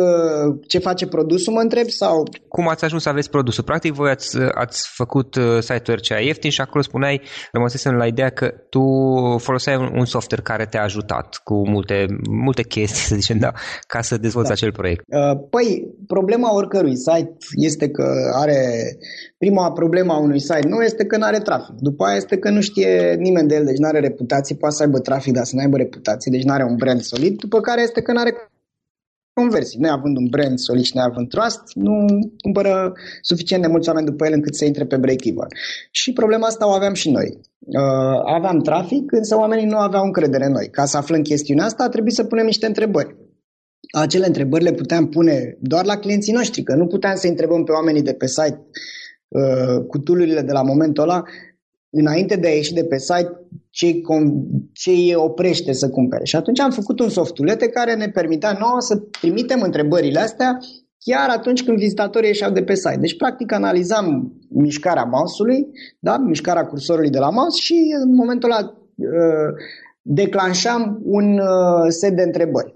ce 0.68 0.80
face 0.80 1.08
produsul, 1.08 1.54
mă 1.54 1.60
întreb? 1.60 1.90
sau? 1.90 2.24
Cum 2.48 2.68
ați 2.68 2.84
ajuns 2.84 3.02
să 3.02 3.10
aveți 3.10 3.30
produsul? 3.30 3.64
Practic, 3.64 3.94
voi 3.94 4.10
ați, 4.10 4.38
ați 4.54 4.90
făcut 4.94 5.36
uh, 5.36 5.58
site-ul 5.60 5.98
RCA 5.98 6.20
ieftin 6.20 6.50
și 6.50 6.62
acolo 6.62 6.84
spuneai, 6.84 7.22
rămăsesem 7.52 7.94
la 7.94 8.06
ideea 8.06 8.30
că 8.30 8.48
tu 8.70 8.84
foloseai 9.38 9.76
un, 9.76 9.90
un 9.96 10.06
software 10.06 10.44
care 10.44 10.66
te-a 10.66 10.84
ajutat 10.84 11.42
cu 11.44 11.70
multe, 11.70 12.06
multe 12.30 12.64
chestii, 12.64 13.04
să 13.10 13.16
zicem, 13.16 13.38
da, 13.38 13.52
ca 13.88 14.02
să 14.02 14.18
dezvolți 14.18 14.50
da. 14.50 14.54
acel 14.54 14.72
proiect. 14.72 15.04
Uh, 15.08 15.48
păi, 15.50 15.96
problema 16.08 16.54
oricărui 16.54 16.98
site 16.98 17.36
este 17.56 17.90
că 17.90 18.06
are 18.34 18.60
Prima 19.46 19.72
problemă 19.72 20.14
a 20.14 20.18
unui 20.18 20.40
site 20.40 20.68
nu 20.68 20.82
este 20.82 21.06
că 21.06 21.18
nu 21.18 21.26
are 21.26 21.40
trafic. 21.40 21.76
După 21.80 22.04
aia 22.06 22.16
este 22.16 22.38
că 22.38 22.50
nu 22.50 22.62
știe 22.62 22.85
nimeni 23.18 23.48
de 23.48 23.56
el, 23.56 23.66
deci 23.66 23.78
nu 23.78 23.88
are 23.88 24.00
reputație, 24.00 24.56
poate 24.56 24.76
să 24.76 24.84
aibă 24.84 25.00
trafic, 25.00 25.34
dar 25.34 25.44
să 25.44 25.56
nu 25.56 25.62
aibă 25.62 25.78
reputație, 25.78 26.32
deci 26.32 26.44
nu 26.44 26.54
are 26.54 26.64
un 26.64 26.76
brand 26.76 27.02
solid. 27.02 27.40
După 27.40 27.60
care 27.60 27.82
este 27.82 28.02
că 28.02 28.12
nu 28.12 28.20
are 28.20 28.34
conversii. 29.34 29.80
Neavând 29.80 30.18
un 30.18 30.28
brand 30.30 30.58
solid 30.58 30.84
și 30.84 30.96
neavând 30.96 31.30
trust, 31.30 31.62
nu 31.74 31.94
cumpără 32.42 32.94
suficient 33.22 33.62
de 33.62 33.68
mulți 33.68 33.90
oameni 33.90 34.06
după 34.06 34.26
el 34.26 34.34
încât 34.34 34.56
să 34.56 34.66
intre 34.66 34.86
pe 34.86 34.98
break-even. 34.98 35.48
Și 35.92 36.14
problema 36.14 36.48
asta 36.48 36.68
o 36.68 36.72
aveam 36.72 36.94
și 36.94 37.10
noi. 37.10 37.40
Uh, 37.60 38.20
aveam 38.36 38.60
trafic, 38.60 39.12
însă 39.12 39.36
oamenii 39.38 39.66
nu 39.66 39.78
aveau 39.78 40.04
încredere 40.04 40.46
în 40.46 40.52
noi. 40.52 40.68
Ca 40.72 40.86
să 40.86 40.98
aflăm 40.98 41.22
chestiunea 41.22 41.66
asta, 41.66 41.90
trebuie 41.90 42.14
să 42.14 42.24
punem 42.24 42.46
niște 42.46 42.66
întrebări. 42.66 43.16
Acele 43.92 44.26
întrebări 44.26 44.64
le 44.64 44.72
puteam 44.72 45.08
pune 45.08 45.58
doar 45.60 45.86
la 45.86 45.98
clienții 45.98 46.34
noștri, 46.34 46.64
că 46.64 46.76
nu 46.76 46.88
puteam 46.88 47.16
să 47.16 47.28
întrebăm 47.28 47.64
pe 47.64 47.72
oamenii 47.72 48.02
de 48.02 48.14
pe 48.14 48.28
site 48.28 48.60
uh, 49.28 49.86
cu 49.88 49.98
tulurile 49.98 50.42
de 50.42 50.52
la 50.52 50.62
momentul 50.62 51.04
ăla, 51.04 51.24
înainte 51.98 52.36
de 52.36 52.48
a 52.48 52.52
ieși 52.52 52.74
de 52.74 52.84
pe 52.84 52.98
site, 52.98 53.48
ce, 53.70 54.02
ce 54.74 54.90
îi 54.90 55.14
oprește 55.16 55.74
să 55.74 55.90
cumpere. 55.90 56.24
Și 56.24 56.36
atunci 56.36 56.60
am 56.60 56.72
făcut 56.72 57.00
un 57.00 57.10
softulete 57.10 57.68
care 57.68 57.96
ne 57.96 58.08
permitea 58.08 58.58
nouă 58.60 58.78
să 58.80 58.96
trimitem 58.96 59.62
întrebările 59.62 60.20
astea 60.20 60.58
chiar 61.00 61.30
atunci 61.30 61.64
când 61.64 61.78
vizitatorii 61.78 62.28
ieșeau 62.28 62.52
de 62.52 62.64
pe 62.64 62.76
site. 62.76 62.98
Deci, 63.00 63.18
practic, 63.18 63.52
analizam 63.52 64.34
mișcarea 64.50 65.04
mouse-ului, 65.04 65.68
da? 66.00 66.18
mișcarea 66.18 66.66
cursorului 66.66 67.10
de 67.10 67.20
la 67.20 67.30
mouse 67.30 67.60
și 67.62 67.96
în 68.04 68.16
momentul 68.16 68.52
ăla 68.52 68.78
uh, 68.96 69.54
declanșam 70.02 71.00
un 71.04 71.38
uh, 71.40 71.86
set 71.88 72.16
de 72.16 72.22
întrebări. 72.22 72.76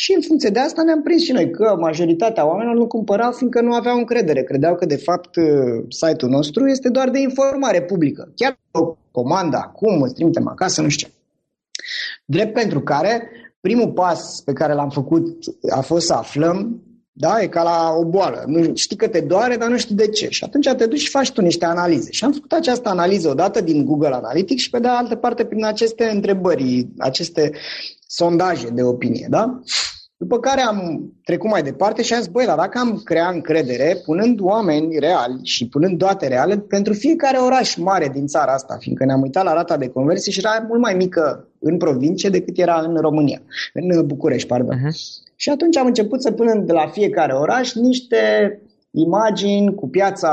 Și 0.00 0.12
în 0.14 0.22
funcție 0.22 0.50
de 0.50 0.58
asta 0.58 0.82
ne-am 0.82 1.02
prins 1.02 1.22
și 1.22 1.32
noi 1.32 1.50
că 1.50 1.76
majoritatea 1.78 2.46
oamenilor 2.46 2.76
nu 2.76 2.86
cumpărau 2.86 3.32
fiindcă 3.32 3.60
nu 3.60 3.72
aveau 3.72 3.96
încredere. 3.96 4.42
Credeau 4.42 4.74
că 4.74 4.86
de 4.86 4.96
fapt 4.96 5.36
uh, 5.36 5.84
site-ul 5.88 6.30
nostru 6.30 6.66
este 6.66 6.88
doar 6.88 7.10
de 7.10 7.18
informare 7.18 7.82
publică. 7.82 8.32
Chiar 8.36 8.58
o 8.70 8.96
comandă 9.10 9.56
acum, 9.56 10.02
îți 10.02 10.14
trimitem 10.14 10.48
acasă, 10.48 10.82
nu 10.82 10.88
știu 10.88 11.08
Drept 12.24 12.52
pentru 12.52 12.80
care 12.80 13.30
primul 13.60 13.92
pas 13.92 14.42
pe 14.44 14.52
care 14.52 14.72
l-am 14.72 14.90
făcut 14.90 15.44
a 15.70 15.80
fost 15.80 16.06
să 16.06 16.12
aflăm 16.12 16.82
da? 17.12 17.42
E 17.42 17.46
ca 17.46 17.62
la 17.62 17.94
o 17.96 18.04
boală. 18.04 18.44
Nu, 18.46 18.74
știi 18.74 18.96
că 18.96 19.08
te 19.08 19.20
doare, 19.20 19.56
dar 19.56 19.68
nu 19.68 19.78
știi 19.78 19.94
de 19.94 20.08
ce. 20.08 20.28
Și 20.28 20.44
atunci 20.44 20.68
te 20.76 20.86
duci 20.86 21.00
și 21.00 21.08
faci 21.08 21.32
tu 21.32 21.40
niște 21.40 21.64
analize. 21.64 22.10
Și 22.10 22.24
am 22.24 22.32
făcut 22.32 22.52
această 22.52 22.88
analiză 22.88 23.28
odată 23.28 23.60
din 23.60 23.84
Google 23.84 24.14
Analytics 24.14 24.62
și 24.62 24.70
pe 24.70 24.78
de 24.78 24.88
altă 24.88 25.14
parte 25.14 25.44
prin 25.44 25.64
aceste 25.64 26.04
întrebări, 26.04 26.88
aceste 26.98 27.52
sondaje 28.10 28.68
de 28.68 28.82
opinie. 28.82 29.26
Da? 29.30 29.60
După 30.16 30.38
care 30.38 30.60
am 30.60 31.12
trecut 31.24 31.50
mai 31.50 31.62
departe 31.62 32.02
și 32.02 32.14
am 32.14 32.20
zis, 32.20 32.28
băi, 32.28 32.46
dar 32.46 32.56
dacă 32.56 32.78
am 32.78 33.00
creat 33.04 33.34
încredere, 33.34 33.96
punând 34.04 34.40
oameni 34.40 34.98
reali 34.98 35.40
și 35.42 35.68
punând 35.68 35.98
date 35.98 36.28
reale 36.28 36.58
pentru 36.58 36.92
fiecare 36.92 37.36
oraș 37.36 37.76
mare 37.76 38.08
din 38.08 38.26
țara 38.26 38.52
asta, 38.52 38.76
fiindcă 38.80 39.04
ne-am 39.04 39.22
uitat 39.22 39.44
la 39.44 39.52
rata 39.52 39.76
de 39.76 39.88
conversie 39.88 40.32
și 40.32 40.38
era 40.38 40.64
mult 40.68 40.80
mai 40.80 40.94
mică 40.94 41.48
în 41.58 41.76
provincie 41.76 42.28
decât 42.28 42.58
era 42.58 42.80
în 42.80 42.96
România, 42.96 43.42
în 43.72 44.06
București, 44.06 44.48
pardon. 44.48 44.76
Uh-huh. 44.76 45.26
Și 45.36 45.50
atunci 45.50 45.76
am 45.76 45.86
început 45.86 46.22
să 46.22 46.30
punem 46.30 46.66
de 46.66 46.72
la 46.72 46.86
fiecare 46.86 47.32
oraș 47.32 47.74
niște 47.74 48.18
imagini 48.90 49.74
cu 49.74 49.88
piața 49.88 50.32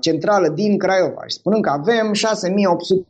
centrală 0.00 0.48
din 0.48 0.78
Craiova 0.78 1.22
și 1.26 1.34
spunând 1.34 1.62
că 1.62 1.70
avem 1.70 2.12
6800 2.12 3.06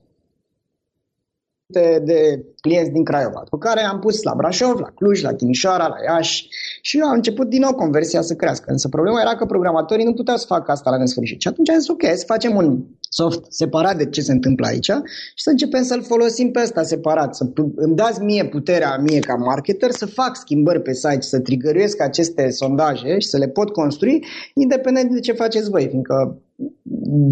de 2.02 2.44
clienți 2.60 2.90
din 2.90 3.04
Craiova, 3.04 3.42
pe 3.50 3.56
care 3.58 3.80
am 3.84 3.98
pus 3.98 4.22
la 4.22 4.34
Brașov, 4.36 4.78
la 4.78 4.90
Cluj, 4.94 5.22
la 5.22 5.34
Timișoara, 5.34 5.86
la 5.86 5.96
Iași 6.06 6.48
și 6.80 6.98
eu 6.98 7.06
am 7.06 7.14
început 7.14 7.48
din 7.48 7.60
nou 7.60 7.74
conversia 7.74 8.20
să 8.20 8.34
crească. 8.34 8.70
Însă 8.70 8.88
problema 8.88 9.20
era 9.20 9.36
că 9.36 9.44
programatorii 9.44 10.04
nu 10.04 10.12
puteau 10.12 10.36
să 10.36 10.46
facă 10.46 10.70
asta 10.70 10.90
la 10.90 10.96
nesfârșit. 10.96 11.40
Și 11.40 11.48
atunci 11.48 11.70
am 11.70 11.78
zis, 11.78 11.88
ok, 11.88 12.02
să 12.14 12.24
facem 12.26 12.56
un 12.56 12.84
soft 13.08 13.44
separat 13.48 13.96
de 13.96 14.06
ce 14.06 14.20
se 14.20 14.32
întâmplă 14.32 14.66
aici 14.66 14.90
și 15.34 15.42
să 15.42 15.50
începem 15.50 15.82
să-l 15.82 16.02
folosim 16.02 16.50
pe 16.50 16.60
ăsta 16.62 16.82
separat. 16.82 17.34
Să 17.34 17.50
îmi 17.74 17.94
dați 17.94 18.22
mie 18.22 18.44
puterea 18.44 18.96
mie 18.96 19.18
ca 19.18 19.34
marketer 19.34 19.90
să 19.90 20.06
fac 20.06 20.36
schimbări 20.36 20.82
pe 20.82 20.92
site, 20.92 21.20
să 21.20 21.40
trigăruiesc 21.40 22.00
aceste 22.00 22.50
sondaje 22.50 23.18
și 23.18 23.28
să 23.28 23.38
le 23.38 23.48
pot 23.48 23.70
construi 23.70 24.24
independent 24.54 25.10
de 25.10 25.20
ce 25.20 25.32
faceți 25.32 25.70
voi. 25.70 25.88
Fiindcă 25.88 26.38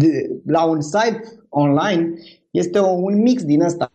de, 0.01 0.29
la 0.45 0.63
un 0.63 0.81
site 0.81 1.21
online 1.49 2.13
este 2.51 2.79
o, 2.79 2.89
un 2.89 3.21
mix 3.21 3.43
din 3.43 3.61
ăsta 3.61 3.91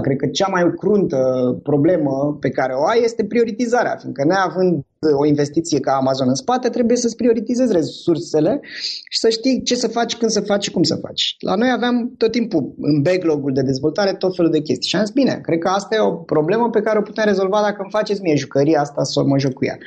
Cred 0.00 0.16
că 0.16 0.26
cea 0.26 0.48
mai 0.48 0.74
cruntă 0.76 1.18
problemă 1.62 2.36
pe 2.40 2.48
care 2.48 2.72
o 2.72 2.86
ai 2.86 3.00
este 3.02 3.24
prioritizarea, 3.24 3.96
fiindcă 4.00 4.24
neavând 4.24 4.84
o 5.18 5.26
investiție 5.26 5.80
ca 5.80 5.92
Amazon 5.92 6.28
în 6.28 6.34
spate, 6.34 6.68
trebuie 6.68 6.96
să-ți 6.96 7.16
prioritizezi 7.16 7.72
resursele 7.72 8.60
și 9.08 9.18
să 9.18 9.28
știi 9.28 9.62
ce 9.62 9.74
să 9.74 9.88
faci, 9.88 10.16
când 10.16 10.30
să 10.30 10.40
faci 10.40 10.62
și 10.62 10.70
cum 10.70 10.82
să 10.82 10.94
faci. 10.94 11.36
La 11.38 11.54
noi 11.54 11.70
aveam 11.74 12.14
tot 12.16 12.30
timpul 12.30 12.74
în 12.78 13.02
backlog-ul 13.02 13.52
de 13.52 13.62
dezvoltare 13.62 14.12
tot 14.12 14.34
felul 14.34 14.50
de 14.50 14.60
chestii 14.60 14.88
și 14.88 14.96
am 14.96 15.04
zis, 15.04 15.14
bine, 15.14 15.38
cred 15.42 15.58
că 15.58 15.68
asta 15.68 15.94
e 15.94 16.00
o 16.00 16.12
problemă 16.12 16.70
pe 16.70 16.80
care 16.80 16.98
o 16.98 17.02
putem 17.02 17.24
rezolva 17.26 17.60
dacă 17.62 17.76
îmi 17.78 17.90
faceți 17.90 18.22
mie 18.22 18.34
jucăria 18.34 18.80
asta 18.80 19.02
să 19.02 19.22
mă 19.22 19.38
joc 19.38 19.52
cu 19.52 19.64
ea. 19.64 19.78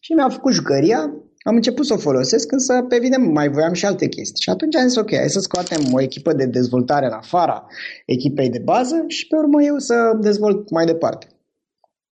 Și 0.00 0.12
mi-a 0.12 0.28
făcut 0.28 0.52
jucăria, 0.52 1.12
am 1.42 1.54
început 1.54 1.86
să 1.86 1.92
o 1.92 1.96
folosesc, 1.96 2.52
însă, 2.52 2.86
evident, 2.88 3.32
mai 3.32 3.48
voiam 3.48 3.72
și 3.72 3.86
alte 3.86 4.08
chestii. 4.08 4.42
Și 4.42 4.50
atunci 4.50 4.76
am 4.76 4.88
zis, 4.88 4.96
ok, 4.96 5.14
hai 5.14 5.28
să 5.28 5.40
scoatem 5.40 5.92
o 5.92 6.00
echipă 6.00 6.32
de 6.32 6.46
dezvoltare 6.46 7.06
în 7.06 7.12
afara 7.12 7.66
echipei 8.06 8.48
de 8.48 8.58
bază 8.64 9.04
și 9.06 9.26
pe 9.26 9.36
urmă 9.36 9.62
eu 9.62 9.78
să 9.78 9.94
dezvolt 10.20 10.70
mai 10.70 10.86
departe. 10.86 11.26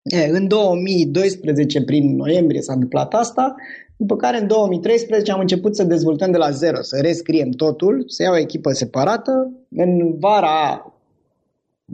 E, 0.02 0.30
în 0.30 0.48
2012, 0.48 1.83
prin 1.83 2.16
noiembrie, 2.16 2.61
s-a 2.61 2.72
întâmplat 2.72 3.14
asta, 3.14 3.54
după 3.96 4.16
care 4.16 4.40
în 4.40 4.46
2013 4.46 5.33
am 5.33 5.40
început 5.40 5.76
să 5.76 5.85
dezvoltăm 5.85 6.30
de 6.30 6.37
la 6.37 6.50
zero, 6.50 6.83
să 6.83 6.98
rescriem 7.00 7.50
totul, 7.50 8.04
să 8.06 8.22
iau 8.22 8.35
o 8.35 8.38
echipă 8.38 8.70
separată. 8.70 9.52
În 9.70 10.18
vara 10.18 10.85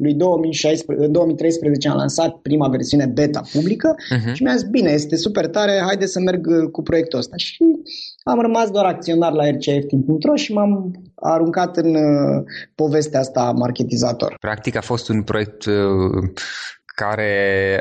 lui 0.00 0.14
2016, 0.14 1.04
în 1.04 1.12
2013 1.12 1.88
am 1.88 1.96
lansat 1.96 2.36
prima 2.36 2.68
versiune 2.68 3.06
beta 3.06 3.42
publică 3.52 3.94
uh-huh. 3.94 4.32
și 4.32 4.42
mi-a 4.42 4.56
zis, 4.56 4.68
bine, 4.68 4.90
este 4.90 5.16
super 5.16 5.46
tare, 5.46 5.82
haide 5.86 6.06
să 6.06 6.20
merg 6.20 6.46
uh, 6.46 6.70
cu 6.70 6.82
proiectul 6.82 7.18
ăsta. 7.18 7.36
Și 7.36 7.64
am 8.22 8.40
rămas 8.40 8.70
doar 8.70 8.84
acționar 8.84 9.32
la 9.32 9.50
rcf.ro 9.50 10.34
și 10.34 10.52
m-am 10.52 10.90
aruncat 11.14 11.76
în 11.76 11.94
uh, 11.94 12.42
povestea 12.74 13.20
asta 13.20 13.52
marketizator. 13.56 14.36
Practic 14.40 14.76
a 14.76 14.80
fost 14.80 15.08
un 15.08 15.22
proiect 15.22 15.64
uh, 15.64 15.74
care, 17.02 17.80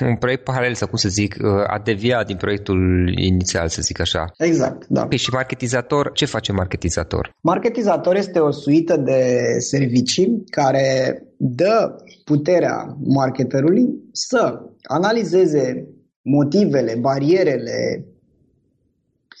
un 0.00 0.16
proiect 0.16 0.44
paralel, 0.44 0.74
sau 0.74 0.88
cum 0.88 0.98
să 0.98 1.08
zic, 1.08 1.36
a 1.66 1.80
deviat 1.84 2.26
din 2.26 2.36
proiectul 2.36 2.78
inițial, 3.16 3.68
să 3.68 3.82
zic 3.82 4.00
așa. 4.00 4.24
Exact, 4.36 4.86
da. 4.88 5.06
Păi 5.06 5.16
și 5.16 5.30
marketizator, 5.32 6.12
ce 6.12 6.24
face 6.26 6.52
marketizator? 6.52 7.34
Marketizator 7.40 8.16
este 8.16 8.38
o 8.38 8.50
suită 8.50 8.96
de 8.96 9.42
servicii 9.58 10.44
care 10.50 11.18
dă 11.36 11.96
puterea 12.24 12.96
marketerului 13.04 13.86
să 14.12 14.60
analizeze 14.82 15.88
motivele, 16.22 16.94
barierele, 17.00 18.04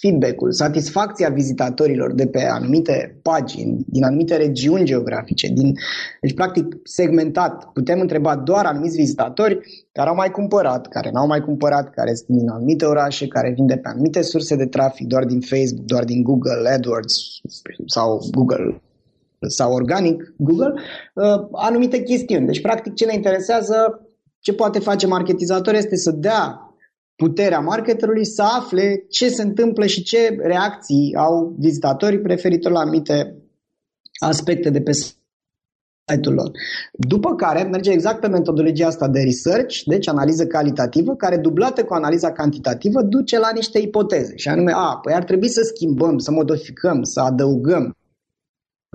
feedback-ul, 0.00 0.52
satisfacția 0.52 1.28
vizitatorilor 1.28 2.12
de 2.14 2.26
pe 2.26 2.44
anumite 2.44 3.18
pagini, 3.22 3.84
din 3.86 4.04
anumite 4.04 4.36
regiuni 4.36 4.84
geografice, 4.84 5.48
din, 5.48 5.72
deci 6.20 6.34
practic 6.34 6.76
segmentat. 6.82 7.64
Putem 7.72 8.00
întreba 8.00 8.36
doar 8.36 8.64
anumiți 8.64 8.96
vizitatori 8.96 9.58
care 9.92 10.08
au 10.08 10.14
mai 10.14 10.30
cumpărat, 10.30 10.86
care 10.86 11.10
n-au 11.12 11.26
mai 11.26 11.40
cumpărat, 11.40 11.90
care 11.90 12.14
sunt 12.14 12.38
din 12.38 12.48
anumite 12.48 12.84
orașe, 12.84 13.28
care 13.28 13.52
vin 13.56 13.66
de 13.66 13.76
pe 13.76 13.88
anumite 13.88 14.22
surse 14.22 14.56
de 14.56 14.66
trafic, 14.66 15.06
doar 15.06 15.24
din 15.24 15.40
Facebook, 15.40 15.84
doar 15.84 16.04
din 16.04 16.22
Google 16.22 16.70
AdWords 16.74 17.14
sau 17.86 18.20
Google 18.30 18.82
sau 19.48 19.72
organic 19.72 20.34
Google, 20.36 20.74
uh, 21.14 21.46
anumite 21.52 22.02
chestiuni. 22.02 22.46
Deci, 22.46 22.60
practic, 22.60 22.94
ce 22.94 23.04
ne 23.04 23.14
interesează, 23.14 24.06
ce 24.40 24.52
poate 24.52 24.78
face 24.78 25.06
marketizator 25.06 25.74
este 25.74 25.96
să 25.96 26.10
dea 26.10 26.67
puterea 27.22 27.60
marketerului 27.60 28.26
să 28.26 28.42
afle 28.42 29.04
ce 29.08 29.28
se 29.28 29.42
întâmplă 29.42 29.86
și 29.86 30.02
ce 30.02 30.36
reacții 30.40 31.14
au 31.16 31.54
vizitatorii 31.58 32.20
preferitor 32.20 32.72
la 32.72 32.80
anumite 32.80 33.36
aspecte 34.18 34.70
de 34.70 34.80
pe 34.80 34.92
site-ul 34.92 36.34
lor. 36.34 36.50
După 36.92 37.34
care 37.34 37.62
merge 37.62 37.90
exact 37.90 38.20
pe 38.20 38.28
metodologia 38.28 38.86
asta 38.86 39.08
de 39.08 39.20
research, 39.20 39.82
deci 39.84 40.08
analiză 40.08 40.46
calitativă, 40.46 41.14
care 41.14 41.36
dublată 41.36 41.84
cu 41.84 41.94
analiza 41.94 42.32
cantitativă 42.32 43.02
duce 43.02 43.38
la 43.38 43.50
niște 43.54 43.78
ipoteze. 43.78 44.36
Și 44.36 44.48
anume, 44.48 44.72
a, 44.74 44.98
păi 45.02 45.14
ar 45.14 45.24
trebui 45.24 45.48
să 45.48 45.60
schimbăm, 45.62 46.18
să 46.18 46.30
modificăm, 46.30 47.02
să 47.02 47.20
adăugăm 47.20 47.96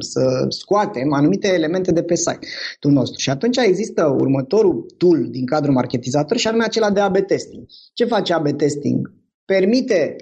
să 0.01 0.45
scoatem 0.49 1.13
anumite 1.13 1.47
elemente 1.47 1.91
de 1.91 2.03
pe 2.03 2.15
site-ul 2.15 2.93
nostru. 2.93 3.19
Și 3.19 3.29
atunci 3.29 3.57
există 3.57 4.05
următorul 4.05 4.85
tool 4.97 5.27
din 5.29 5.45
cadrul 5.45 5.73
marketizator 5.73 6.37
și 6.37 6.47
anume 6.47 6.63
acela 6.63 6.91
de 6.91 6.99
AB 6.99 7.17
testing. 7.17 7.65
Ce 7.93 8.05
face 8.05 8.33
AB 8.33 8.51
testing? 8.57 9.13
Permite 9.45 10.15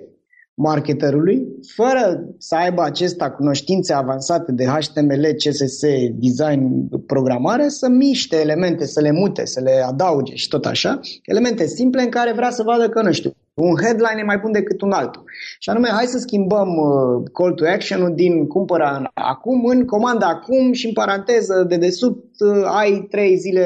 marketerului, 0.54 1.48
fără 1.76 2.26
să 2.38 2.56
aibă 2.56 2.84
acesta 2.84 3.32
cunoștințe 3.32 3.94
avansate 3.94 4.52
de 4.52 4.66
HTML, 4.66 5.26
CSS, 5.38 5.82
design, 6.12 6.88
programare, 7.06 7.68
să 7.68 7.90
miște 7.90 8.36
elemente, 8.36 8.86
să 8.86 9.02
le 9.02 9.12
mute, 9.12 9.46
să 9.46 9.60
le 9.60 9.84
adauge 9.88 10.36
și 10.36 10.48
tot 10.48 10.66
așa, 10.66 11.00
elemente 11.26 11.68
simple 11.68 12.02
în 12.02 12.10
care 12.10 12.34
vrea 12.34 12.50
să 12.50 12.64
vadă 12.64 12.90
că, 12.90 13.02
nu 13.02 13.12
știu, 13.12 13.32
un 13.54 13.76
headline 13.82 14.20
e 14.20 14.24
mai 14.24 14.38
bun 14.38 14.52
decât 14.52 14.82
un 14.82 14.92
altul. 14.92 15.24
Și 15.60 15.70
anume, 15.70 15.88
hai 15.88 16.06
să 16.06 16.18
schimbăm 16.18 16.68
uh, 16.68 17.30
call 17.34 17.54
to 17.54 17.66
action-ul 17.68 18.14
din 18.16 18.48
cumpăra 18.48 19.12
acum 19.14 19.66
în 19.66 19.86
comanda 19.86 20.28
acum 20.28 20.72
și 20.72 20.86
în 20.86 20.94
paranteză 20.94 21.66
de 21.68 21.78
desubt 21.78 22.40
uh, 22.40 22.64
ai 22.66 23.08
trei 23.10 23.38
zile 23.38 23.66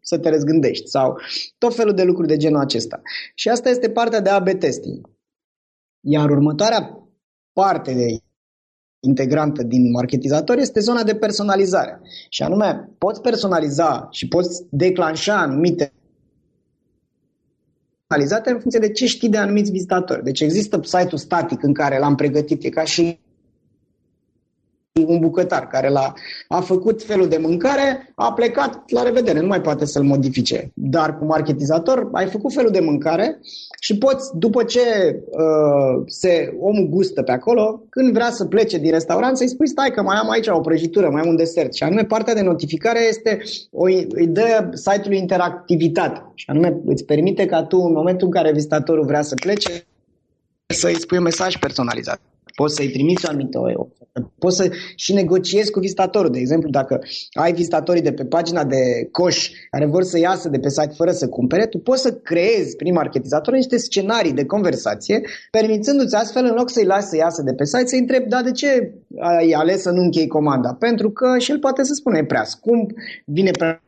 să 0.00 0.18
te 0.18 0.28
răzgândești 0.28 0.88
sau 0.88 1.18
tot 1.58 1.74
felul 1.74 1.94
de 1.94 2.02
lucruri 2.02 2.28
de 2.28 2.36
genul 2.36 2.60
acesta. 2.60 3.00
Și 3.34 3.48
asta 3.48 3.68
este 3.68 3.90
partea 3.90 4.20
de 4.20 4.30
AB 4.30 4.48
testing. 4.48 5.08
Iar 6.00 6.30
următoarea 6.30 7.08
parte 7.52 7.94
de 7.94 8.18
integrantă 9.00 9.62
din 9.62 9.90
marketizator 9.90 10.58
este 10.58 10.80
zona 10.80 11.02
de 11.02 11.14
personalizare. 11.14 12.00
Și 12.28 12.42
anume, 12.42 12.90
poți 12.98 13.20
personaliza 13.20 14.08
și 14.10 14.28
poți 14.28 14.66
declanșa 14.70 15.40
anumite 15.40 15.92
personalizate 18.06 18.50
în 18.50 18.60
funcție 18.60 18.80
de 18.80 18.92
ce 18.92 19.06
știi 19.06 19.28
de 19.28 19.36
anumiți 19.36 19.70
vizitatori. 19.70 20.24
Deci 20.24 20.40
există 20.40 20.80
site-ul 20.82 21.18
static 21.18 21.62
în 21.62 21.72
care 21.72 21.98
l-am 21.98 22.14
pregătit, 22.14 22.64
e 22.64 22.68
ca 22.68 22.84
și 22.84 23.18
un 24.92 25.18
bucătar 25.18 25.66
care 25.66 25.88
l-a, 25.88 26.12
a 26.48 26.60
făcut 26.60 27.02
felul 27.02 27.28
de 27.28 27.36
mâncare, 27.36 28.12
a 28.14 28.32
plecat, 28.32 28.82
la 28.90 29.02
revedere, 29.02 29.40
nu 29.40 29.46
mai 29.46 29.60
poate 29.60 29.84
să-l 29.84 30.02
modifice. 30.02 30.70
Dar 30.74 31.18
cu 31.18 31.24
marketizator 31.24 32.08
ai 32.12 32.26
făcut 32.26 32.52
felul 32.52 32.70
de 32.70 32.80
mâncare 32.80 33.40
și 33.80 33.98
poți, 33.98 34.30
după 34.38 34.62
ce 34.62 34.80
uh, 35.30 36.02
se, 36.06 36.54
omul 36.60 36.88
gustă 36.88 37.22
pe 37.22 37.32
acolo, 37.32 37.82
când 37.88 38.12
vrea 38.12 38.30
să 38.30 38.44
plece 38.44 38.78
din 38.78 38.90
restaurant, 38.90 39.36
să-i 39.36 39.48
spui, 39.48 39.68
stai 39.68 39.90
că 39.90 40.02
mai 40.02 40.16
am 40.16 40.30
aici 40.30 40.48
o 40.48 40.60
prăjitură, 40.60 41.08
mai 41.10 41.22
am 41.22 41.28
un 41.28 41.36
desert. 41.36 41.74
Și 41.74 41.82
anume, 41.82 42.04
partea 42.04 42.34
de 42.34 42.42
notificare 42.42 43.08
este, 43.08 43.42
o, 43.70 43.84
îi 43.84 44.26
dă 44.26 44.70
site-ului 44.72 45.18
interactivitate. 45.18 46.22
Și 46.34 46.44
anume, 46.48 46.80
îți 46.84 47.04
permite 47.04 47.46
ca 47.46 47.62
tu, 47.62 47.76
în 47.76 47.92
momentul 47.92 48.26
în 48.26 48.32
care 48.32 48.52
vizitatorul 48.52 49.04
vrea 49.04 49.22
să 49.22 49.34
plece, 49.34 49.84
să-i 50.66 51.00
spui 51.00 51.16
un 51.16 51.22
mesaj 51.22 51.56
personalizat 51.56 52.20
poți 52.60 52.74
să-i 52.74 52.90
trimiți 52.90 53.26
o 53.26 53.28
anumită 53.28 53.58
ofertă, 53.58 54.32
poți 54.38 54.56
să 54.56 54.70
și 54.94 55.12
negociezi 55.12 55.70
cu 55.70 55.80
vizitatorul. 55.80 56.30
De 56.30 56.38
exemplu, 56.38 56.70
dacă 56.70 56.98
ai 57.32 57.52
vizitatorii 57.52 58.02
de 58.02 58.12
pe 58.12 58.24
pagina 58.24 58.64
de 58.64 59.08
coș 59.10 59.50
care 59.70 59.86
vor 59.86 60.02
să 60.02 60.18
iasă 60.18 60.48
de 60.48 60.58
pe 60.58 60.68
site 60.68 60.92
fără 60.96 61.10
să 61.10 61.28
cumpere, 61.28 61.66
tu 61.66 61.78
poți 61.78 62.02
să 62.02 62.12
creezi 62.12 62.76
prin 62.76 62.92
marketizator 62.92 63.54
niște 63.54 63.76
scenarii 63.76 64.32
de 64.32 64.44
conversație, 64.44 65.20
permițându-ți 65.50 66.14
astfel, 66.14 66.44
în 66.44 66.54
loc 66.54 66.70
să-i 66.70 66.84
lași 66.84 67.06
să 67.06 67.16
iasă 67.16 67.42
de 67.42 67.54
pe 67.54 67.64
site, 67.64 67.86
să-i 67.86 67.98
întrebi, 67.98 68.28
da, 68.28 68.42
de 68.42 68.50
ce 68.50 68.94
ai 69.20 69.50
ales 69.50 69.80
să 69.82 69.90
nu 69.90 70.02
închei 70.02 70.26
comanda? 70.26 70.74
Pentru 70.74 71.10
că 71.10 71.38
și 71.38 71.50
el 71.50 71.58
poate 71.58 71.82
să 71.82 71.92
spună, 71.94 72.16
e 72.16 72.24
prea 72.24 72.44
scump, 72.44 72.90
vine 73.24 73.50
prea 73.50 73.82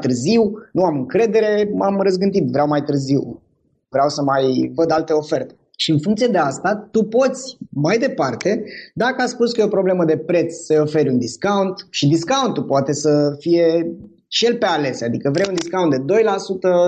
târziu, 0.00 0.52
nu 0.72 0.82
am 0.82 0.96
încredere, 0.98 1.70
m-am 1.74 2.00
răzgândit, 2.00 2.44
vreau 2.50 2.66
mai 2.66 2.82
târziu, 2.82 3.42
vreau 3.88 4.08
să 4.08 4.22
mai 4.22 4.72
văd 4.74 4.90
alte 4.90 5.12
oferte. 5.12 5.54
Și 5.80 5.90
în 5.90 5.98
funcție 5.98 6.26
de 6.26 6.38
asta, 6.38 6.88
tu 6.90 7.02
poți 7.02 7.56
mai 7.70 7.98
departe, 7.98 8.64
dacă 8.94 9.22
a 9.22 9.26
spus 9.26 9.52
că 9.52 9.60
e 9.60 9.64
o 9.64 9.76
problemă 9.78 10.04
de 10.04 10.16
preț, 10.16 10.54
să-i 10.54 10.78
oferi 10.78 11.08
un 11.08 11.18
discount 11.18 11.86
și 11.90 12.08
discountul 12.08 12.62
poate 12.62 12.92
să 12.92 13.36
fie 13.38 13.96
și 14.28 14.44
el 14.46 14.56
pe 14.56 14.66
ales, 14.66 15.02
adică 15.02 15.30
vrei 15.32 15.46
un 15.48 15.54
discount 15.54 15.90
de 15.90 16.14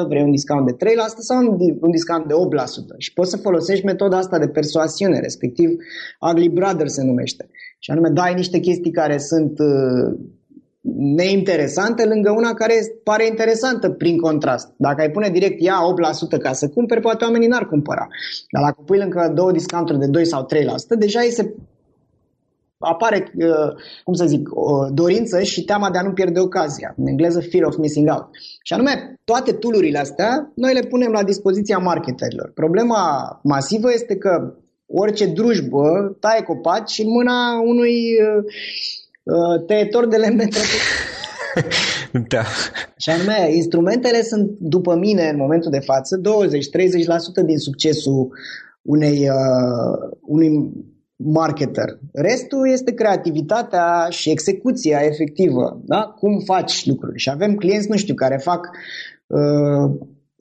2%, 0.04 0.08
vrei 0.08 0.22
un 0.22 0.30
discount 0.30 0.66
de 0.66 0.72
3% 0.72 0.76
sau 1.18 1.58
un 1.80 1.90
discount 1.90 2.26
de 2.26 2.34
8%. 2.34 2.96
Și 2.98 3.12
poți 3.12 3.30
să 3.30 3.36
folosești 3.36 3.84
metoda 3.84 4.16
asta 4.16 4.38
de 4.38 4.48
persoasiune, 4.48 5.20
respectiv 5.20 5.70
Ugly 6.30 6.48
Brother 6.48 6.88
se 6.88 7.02
numește. 7.02 7.48
Și 7.78 7.90
anume 7.90 8.08
dai 8.08 8.34
niște 8.34 8.58
chestii 8.58 8.90
care 8.90 9.18
sunt 9.18 9.58
uh, 9.58 10.18
neinteresante 10.98 12.04
lângă 12.04 12.30
una 12.30 12.54
care 12.54 12.74
pare 13.02 13.26
interesantă 13.26 13.90
prin 13.90 14.18
contrast. 14.18 14.72
Dacă 14.76 15.00
ai 15.00 15.10
pune 15.10 15.28
direct 15.28 15.60
ia 15.60 15.78
8% 16.36 16.42
ca 16.42 16.52
să 16.52 16.68
cumperi, 16.68 17.00
poate 17.00 17.24
oamenii 17.24 17.48
n-ar 17.48 17.68
cumpăra. 17.68 18.08
Dar 18.50 18.62
dacă 18.62 18.82
pui 18.86 18.98
lângă 18.98 19.32
două 19.34 19.52
discounturi 19.52 19.98
de 19.98 20.06
2 20.06 20.26
sau 20.26 20.46
3%, 20.46 20.98
deja 20.98 21.20
îi 21.20 21.30
se 21.30 21.54
apare, 22.78 23.32
uh, 23.34 23.72
cum 24.04 24.14
să 24.14 24.26
zic, 24.26 24.48
o 24.52 24.88
dorință 24.92 25.42
și 25.42 25.64
teama 25.64 25.90
de 25.90 25.98
a 25.98 26.02
nu 26.02 26.12
pierde 26.12 26.40
ocazia. 26.40 26.94
În 26.96 27.06
engleză, 27.06 27.40
fear 27.40 27.64
of 27.64 27.76
missing 27.76 28.08
out. 28.10 28.28
Și 28.62 28.72
anume, 28.72 29.20
toate 29.24 29.52
toolurile 29.52 29.98
astea, 29.98 30.52
noi 30.54 30.72
le 30.72 30.86
punem 30.88 31.10
la 31.10 31.22
dispoziția 31.22 31.78
marketerilor. 31.78 32.50
Problema 32.54 33.00
masivă 33.42 33.92
este 33.92 34.16
că 34.16 34.54
orice 34.86 35.26
drujbă 35.26 36.16
taie 36.20 36.42
copaci 36.42 36.98
în 36.98 37.10
mâna 37.10 37.60
unui 37.60 37.96
uh, 38.20 38.44
Uh, 39.30 39.64
tăietor 39.66 40.06
de 40.06 40.16
lemne 40.16 40.48
da. 42.32 42.42
Și 42.96 43.10
anume, 43.10 43.54
instrumentele 43.54 44.22
sunt, 44.22 44.50
după 44.58 44.94
mine, 44.94 45.28
în 45.28 45.36
momentul 45.36 45.70
de 45.70 45.78
față, 45.78 46.20
20-30% 46.20 46.22
din 47.46 47.58
succesul 47.58 48.28
unei, 48.82 49.28
uh, 49.28 50.10
unui 50.20 50.72
marketer. 51.16 51.98
Restul 52.12 52.70
este 52.70 52.92
creativitatea 52.92 54.06
și 54.08 54.30
execuția 54.30 54.98
efectivă. 54.98 55.80
Da? 55.84 56.14
Cum 56.18 56.38
faci 56.44 56.86
lucruri. 56.86 57.18
Și 57.18 57.30
avem 57.30 57.54
clienți, 57.54 57.90
nu 57.90 57.96
știu, 57.96 58.14
care 58.14 58.36
fac 58.36 58.68
uh, 59.26 59.90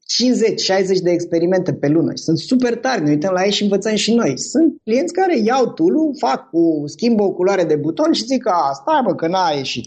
50-60 0.10 1.02
de 1.02 1.12
experimente 1.12 1.74
pe 1.74 1.88
lună 1.88 2.12
și 2.12 2.24
sunt 2.24 2.38
super 2.38 2.76
tari, 2.76 3.04
ne 3.04 3.10
uităm 3.10 3.34
la 3.34 3.44
ei 3.44 3.52
și 3.52 3.64
învățăm 3.64 3.96
și 3.96 4.14
noi. 4.14 4.38
Sunt 4.38 4.76
clienți 4.84 5.14
care 5.14 5.38
iau 5.38 5.68
tool 5.68 6.16
fac 6.18 6.50
cu, 6.50 6.84
schimbă 6.86 7.24
o 7.24 7.32
culoare 7.32 7.64
de 7.64 7.76
buton 7.76 8.12
și 8.12 8.26
zic 8.26 8.44
că 8.44 8.52
stai 8.74 9.02
bă 9.06 9.16
că 9.16 9.28
n-a 9.28 9.54
ieșit. 9.56 9.86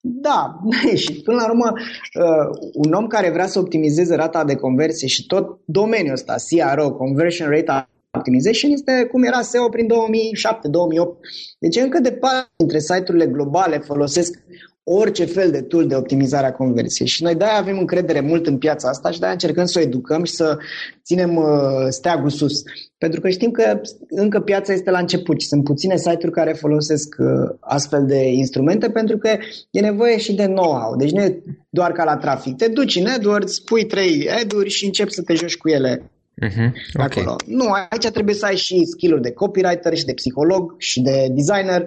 Da, 0.00 0.58
n-a 0.70 0.88
ieșit. 0.88 1.24
Până 1.24 1.36
la 1.36 1.48
urmă, 1.48 1.72
uh, 1.74 2.70
un 2.72 2.92
om 2.92 3.06
care 3.06 3.30
vrea 3.30 3.46
să 3.46 3.58
optimizeze 3.58 4.14
rata 4.14 4.44
de 4.44 4.54
conversie 4.54 5.08
și 5.08 5.26
tot 5.26 5.58
domeniul 5.64 6.12
ăsta, 6.12 6.34
CRO, 6.48 6.92
Conversion 6.92 7.50
Rate 7.50 7.88
Optimization, 8.16 8.70
este 8.70 9.08
cum 9.10 9.22
era 9.22 9.40
SEO 9.40 9.68
prin 9.68 9.86
2007-2008. 9.86 9.90
Deci 11.58 11.76
încă 11.76 11.98
departe 11.98 12.50
dintre 12.56 12.78
site-urile 12.78 13.26
globale 13.26 13.78
folosesc 13.78 14.42
orice 14.92 15.24
fel 15.24 15.50
de 15.50 15.60
tool 15.60 15.86
de 15.86 15.94
optimizare 15.94 16.46
a 16.46 16.52
conversiei. 16.52 17.08
Și 17.08 17.22
noi 17.22 17.34
de-aia 17.34 17.58
avem 17.58 17.78
încredere 17.78 18.20
mult 18.20 18.46
în 18.46 18.58
piața 18.58 18.88
asta 18.88 19.10
și 19.10 19.18
de-aia 19.18 19.32
încercăm 19.32 19.64
să 19.64 19.78
o 19.78 19.82
educăm 19.82 20.24
și 20.24 20.32
să 20.32 20.58
ținem 21.04 21.36
uh, 21.36 21.44
steagul 21.88 22.30
sus. 22.30 22.62
Pentru 22.98 23.20
că 23.20 23.28
știm 23.28 23.50
că 23.50 23.80
încă 24.08 24.40
piața 24.40 24.72
este 24.72 24.90
la 24.90 24.98
început 24.98 25.40
și 25.40 25.46
sunt 25.46 25.64
puține 25.64 25.96
site-uri 25.96 26.32
care 26.32 26.52
folosesc 26.52 27.14
uh, 27.18 27.56
astfel 27.60 28.06
de 28.06 28.26
instrumente 28.26 28.90
pentru 28.90 29.18
că 29.18 29.28
e 29.70 29.80
nevoie 29.80 30.18
și 30.18 30.34
de 30.34 30.46
know-how. 30.46 30.96
Deci 30.96 31.10
nu 31.10 31.22
e 31.22 31.42
doar 31.68 31.92
ca 31.92 32.04
la 32.04 32.16
trafic. 32.16 32.56
Te 32.56 32.68
duci 32.68 32.96
în 32.96 33.06
AdWords, 33.06 33.60
pui 33.60 33.86
trei 33.86 34.28
ad-uri 34.30 34.68
și 34.68 34.84
începi 34.84 35.12
să 35.12 35.22
te 35.22 35.34
joci 35.34 35.56
cu 35.56 35.68
ele 35.68 36.10
Uh-huh. 36.40 36.72
Okay. 36.94 37.06
Acolo. 37.06 37.36
Nu, 37.46 37.70
aici 37.70 38.06
trebuie 38.12 38.34
să 38.34 38.46
ai 38.46 38.56
și 38.56 38.84
skill-uri 38.84 39.22
de 39.22 39.32
copywriter 39.32 39.96
și 39.96 40.04
de 40.04 40.12
psiholog 40.12 40.74
și 40.78 41.00
de 41.00 41.28
designer 41.30 41.84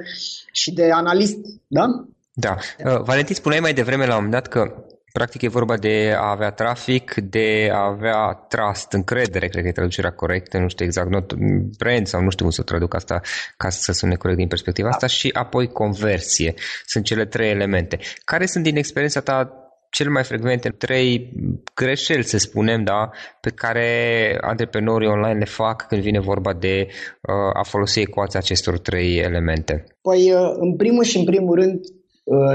și 0.52 0.74
de 0.74 0.92
analist, 0.92 1.38
da? 1.68 2.06
Da. 2.34 2.56
Uh, 2.86 3.02
Valentin, 3.02 3.36
spuneai 3.36 3.62
mai 3.62 3.74
devreme 3.74 4.06
la 4.06 4.16
un 4.16 4.24
moment 4.24 4.32
dat 4.32 4.48
că 4.48 4.86
practic 5.14 5.42
e 5.42 5.48
vorba 5.48 5.78
de 5.78 6.14
a 6.18 6.30
avea 6.30 6.52
trafic, 6.52 7.14
de 7.14 7.70
a 7.72 7.86
avea 7.86 8.46
trust, 8.48 8.92
încredere, 8.92 9.48
cred 9.48 9.62
că 9.62 9.68
e 9.68 9.72
traducerea 9.72 10.12
corectă, 10.12 10.58
nu 10.58 10.68
știu 10.68 10.86
exact, 10.86 11.10
not 11.10 11.34
brand 11.78 12.08
sau 12.08 12.22
nu 12.22 12.30
știu 12.30 12.46
cum 12.46 12.54
să 12.54 12.62
traduc 12.62 12.96
asta 12.96 13.22
ca 13.58 13.70
să 13.70 13.92
sune 13.92 14.16
corect 14.16 14.40
din 14.40 14.48
perspectiva 14.48 14.90
asta 14.90 15.08
și 15.08 15.30
apoi 15.34 15.68
conversie. 15.68 16.54
Sunt 16.86 17.04
cele 17.04 17.26
trei 17.26 17.50
elemente. 17.50 18.00
Care 18.26 18.46
sunt 18.46 18.64
din 18.64 18.78
experiența 18.78 19.20
ta 19.20 19.58
cel 19.90 20.10
mai 20.10 20.24
frecvente 20.24 20.70
trei 20.70 21.34
greșeli, 21.76 22.24
să 22.24 22.38
spunem, 22.38 22.84
da, 22.84 23.10
pe 23.42 23.50
care 23.50 24.38
antreprenorii 24.42 25.08
online 25.08 25.38
le 25.38 25.46
fac 25.46 25.88
când 25.88 26.02
vine 26.02 26.20
vorba 26.20 26.54
de 26.54 26.88
uh, 26.88 27.60
a 27.60 27.64
folosi 27.64 28.00
ecuația 28.00 28.40
acestor 28.40 28.80
trei 28.80 29.18
elemente? 29.18 29.84
Păi, 30.02 30.32
uh, 30.32 30.54
în 30.60 30.76
primul 30.76 31.04
și 31.04 31.18
în 31.18 31.24
primul 31.24 31.56
rând, 31.56 31.80
Uh, 31.80 32.03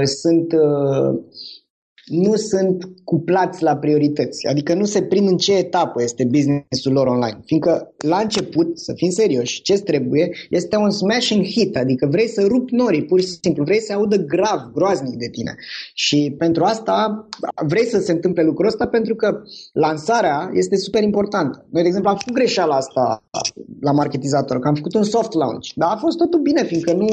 sunt 0.05 0.53
uh, 0.53 1.19
nu 2.09 2.35
sunt 2.35 2.83
cuplați 3.03 3.63
la 3.63 3.75
priorități, 3.75 4.47
adică 4.47 4.73
nu 4.73 4.85
se 4.85 5.01
prind 5.01 5.27
în 5.27 5.37
ce 5.37 5.57
etapă 5.57 6.01
este 6.01 6.23
businessul 6.23 6.93
lor 6.93 7.07
online. 7.07 7.39
Fiindcă 7.45 7.93
la 7.97 8.17
început, 8.17 8.79
să 8.79 8.93
fim 8.95 9.09
serioși, 9.09 9.61
ce 9.61 9.73
trebuie 9.73 10.31
este 10.49 10.75
un 10.75 10.89
smashing 10.89 11.45
hit, 11.45 11.77
adică 11.77 12.07
vrei 12.11 12.27
să 12.27 12.45
rupi 12.47 12.75
norii, 12.75 13.05
pur 13.05 13.19
și 13.19 13.27
simplu, 13.27 13.63
vrei 13.63 13.79
să 13.79 13.93
audă 13.93 14.15
grav, 14.15 14.71
groaznic 14.73 15.15
de 15.15 15.29
tine. 15.31 15.55
Și 15.93 16.35
pentru 16.37 16.63
asta 16.63 17.27
vrei 17.67 17.85
să 17.85 17.99
se 17.99 18.11
întâmple 18.11 18.43
lucrul 18.43 18.67
ăsta 18.67 18.87
pentru 18.87 19.15
că 19.15 19.41
lansarea 19.73 20.49
este 20.53 20.75
super 20.75 21.03
importantă. 21.03 21.65
Noi, 21.69 21.81
de 21.81 21.87
exemplu, 21.87 22.09
am 22.09 22.17
făcut 22.17 22.33
greșeala 22.33 22.75
asta 22.75 23.23
la 23.81 23.91
marketizator, 23.91 24.59
că 24.59 24.67
am 24.67 24.75
făcut 24.75 24.93
un 24.93 25.03
soft 25.03 25.33
launch, 25.33 25.67
dar 25.75 25.89
a 25.91 25.97
fost 25.97 26.17
totul 26.17 26.39
bine, 26.39 26.63
fiindcă 26.63 26.93
nu, 26.93 27.07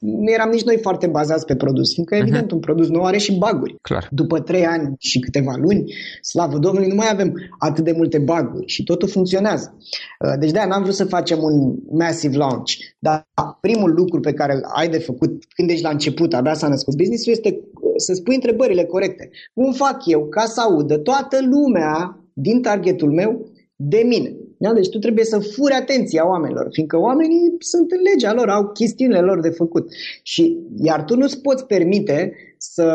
nu 0.00 0.30
eram 0.30 0.50
nici 0.50 0.64
noi 0.64 0.78
foarte 0.82 1.06
bazați 1.06 1.46
pe 1.46 1.56
produs, 1.56 1.92
fiindcă, 1.92 2.16
uh-huh. 2.16 2.20
evident, 2.20 2.50
un 2.50 2.58
produs 2.58 2.88
nou 2.88 3.04
are 3.04 3.18
și 3.18 3.38
baguri. 3.38 3.76
Clar 3.80 4.08
după 4.24 4.40
trei 4.40 4.66
ani 4.66 4.94
și 4.98 5.18
câteva 5.18 5.54
luni, 5.56 5.92
slavă 6.20 6.58
Domnului, 6.58 6.88
nu 6.88 6.94
mai 6.94 7.08
avem 7.10 7.32
atât 7.58 7.84
de 7.84 7.92
multe 7.96 8.18
baguri 8.18 8.66
și 8.66 8.84
totul 8.84 9.08
funcționează. 9.08 9.76
Uh, 9.78 10.34
deci 10.38 10.50
de-aia 10.50 10.68
n-am 10.68 10.82
vrut 10.82 10.94
să 10.94 11.04
facem 11.04 11.38
un 11.42 11.74
massive 11.90 12.36
launch, 12.36 12.72
dar 12.98 13.28
primul 13.60 13.94
lucru 13.94 14.20
pe 14.20 14.32
care 14.32 14.54
îl 14.54 14.62
ai 14.74 14.88
de 14.88 14.98
făcut 14.98 15.30
când 15.54 15.70
ești 15.70 15.82
la 15.82 15.90
început, 15.90 16.34
abia 16.34 16.54
s-a 16.54 16.68
născut 16.68 16.96
business 16.96 17.26
este 17.26 17.48
uh, 17.48 17.92
să 17.96 18.12
spui 18.14 18.34
întrebările 18.34 18.84
corecte. 18.84 19.30
Cum 19.54 19.72
fac 19.72 20.06
eu 20.06 20.26
ca 20.28 20.44
să 20.44 20.60
audă 20.60 20.96
toată 20.98 21.38
lumea 21.50 22.18
din 22.32 22.62
targetul 22.62 23.12
meu 23.12 23.50
de 23.76 24.02
mine? 24.06 24.36
Da? 24.58 24.72
Deci 24.72 24.88
tu 24.88 24.98
trebuie 24.98 25.24
să 25.24 25.38
furi 25.38 25.72
atenția 25.72 26.28
oamenilor, 26.28 26.68
fiindcă 26.70 26.98
oamenii 26.98 27.54
sunt 27.58 27.90
în 27.90 28.00
legea 28.12 28.32
lor, 28.32 28.48
au 28.48 28.68
chestiunile 28.72 29.20
lor 29.20 29.40
de 29.40 29.48
făcut. 29.48 29.92
Și, 30.22 30.58
iar 30.76 31.04
tu 31.04 31.16
nu-ți 31.16 31.40
poți 31.40 31.66
permite 31.66 32.32
să 32.58 32.86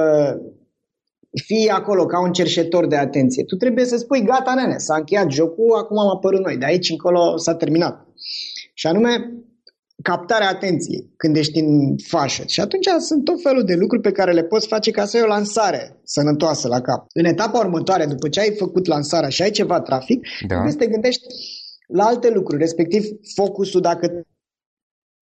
fii 1.45 1.69
acolo 1.69 2.05
ca 2.05 2.21
un 2.21 2.31
cerșetor 2.31 2.87
de 2.87 2.95
atenție. 2.95 3.43
Tu 3.43 3.55
trebuie 3.55 3.85
să 3.85 3.97
spui, 3.97 4.23
gata, 4.23 4.53
nene, 4.53 4.77
s-a 4.77 4.95
încheiat 4.95 5.31
jocul, 5.31 5.77
acum 5.77 5.99
am 5.99 6.09
apărut 6.15 6.45
noi, 6.45 6.57
de 6.57 6.65
aici 6.65 6.89
încolo 6.89 7.37
s-a 7.37 7.55
terminat. 7.55 8.07
Și 8.73 8.87
anume, 8.87 9.33
captarea 10.01 10.49
atenției 10.49 11.13
când 11.17 11.35
ești 11.35 11.59
în 11.59 11.95
fașă. 12.07 12.43
Și 12.47 12.59
atunci 12.59 12.87
sunt 12.99 13.23
tot 13.23 13.41
felul 13.41 13.63
de 13.63 13.73
lucruri 13.73 14.01
pe 14.01 14.11
care 14.11 14.33
le 14.33 14.43
poți 14.43 14.67
face 14.67 14.91
ca 14.91 15.05
să 15.05 15.17
ai 15.17 15.23
o 15.23 15.27
lansare 15.27 15.99
sănătoasă 16.03 16.67
la 16.67 16.81
cap. 16.81 17.05
În 17.13 17.25
etapa 17.25 17.59
următoare, 17.59 18.05
după 18.05 18.29
ce 18.29 18.39
ai 18.39 18.55
făcut 18.57 18.85
lansarea 18.85 19.29
și 19.29 19.41
ai 19.41 19.49
ceva 19.49 19.81
trafic, 19.81 20.19
da. 20.19 20.47
trebuie 20.47 20.71
să 20.71 20.77
te 20.77 20.87
gândești 20.87 21.23
la 21.87 22.03
alte 22.03 22.29
lucruri, 22.29 22.61
respectiv 22.61 23.03
focusul 23.35 23.81
dacă 23.81 24.07
tu 24.07 24.27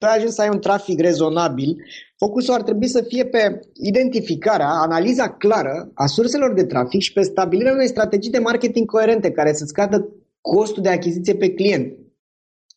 ai 0.05 0.15
ajuns 0.15 0.33
să 0.33 0.41
ai 0.41 0.49
un 0.49 0.59
trafic 0.59 0.99
rezonabil, 0.99 1.75
focusul 2.17 2.53
ar 2.53 2.61
trebui 2.61 2.87
să 2.87 3.01
fie 3.07 3.25
pe 3.25 3.59
identificarea, 3.73 4.67
analiza 4.67 5.29
clară 5.29 5.91
a 5.93 6.05
surselor 6.05 6.53
de 6.53 6.65
trafic 6.65 7.01
și 7.01 7.13
pe 7.13 7.21
stabilirea 7.21 7.73
unei 7.73 7.87
strategii 7.87 8.31
de 8.31 8.39
marketing 8.39 8.85
coerente 8.85 9.31
care 9.31 9.53
să 9.53 9.65
scadă 9.65 10.09
costul 10.41 10.83
de 10.83 10.89
achiziție 10.89 11.35
pe 11.35 11.53
client. 11.53 11.93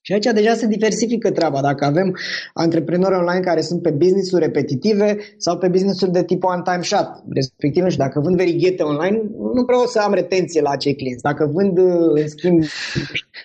Și 0.02 0.12
aici 0.12 0.24
deja 0.24 0.54
se 0.54 0.66
diversifică 0.66 1.30
treaba. 1.30 1.61
Dacă 1.61 1.85
avem 1.85 2.16
antreprenori 2.54 3.14
online 3.14 3.40
care 3.40 3.61
sunt 3.61 3.83
pe 3.83 3.90
business-uri 3.90 4.44
repetitive 4.44 5.18
sau 5.37 5.59
pe 5.59 5.68
business-uri 5.68 6.12
de 6.12 6.24
tip 6.24 6.44
one-time 6.44 6.83
shot, 6.83 7.09
respectiv, 7.28 7.88
și 7.88 7.96
dacă 7.96 8.20
vând 8.20 8.37
verighete 8.37 8.83
online, 8.83 9.22
nu 9.54 9.62
vreau 9.66 9.85
să 9.87 9.98
am 9.98 10.14
retenție 10.14 10.61
la 10.61 10.70
acei 10.70 10.96
clienți. 10.96 11.22
Dacă 11.22 11.50
vând, 11.52 11.78
în 12.18 12.28
schimb, 12.28 12.62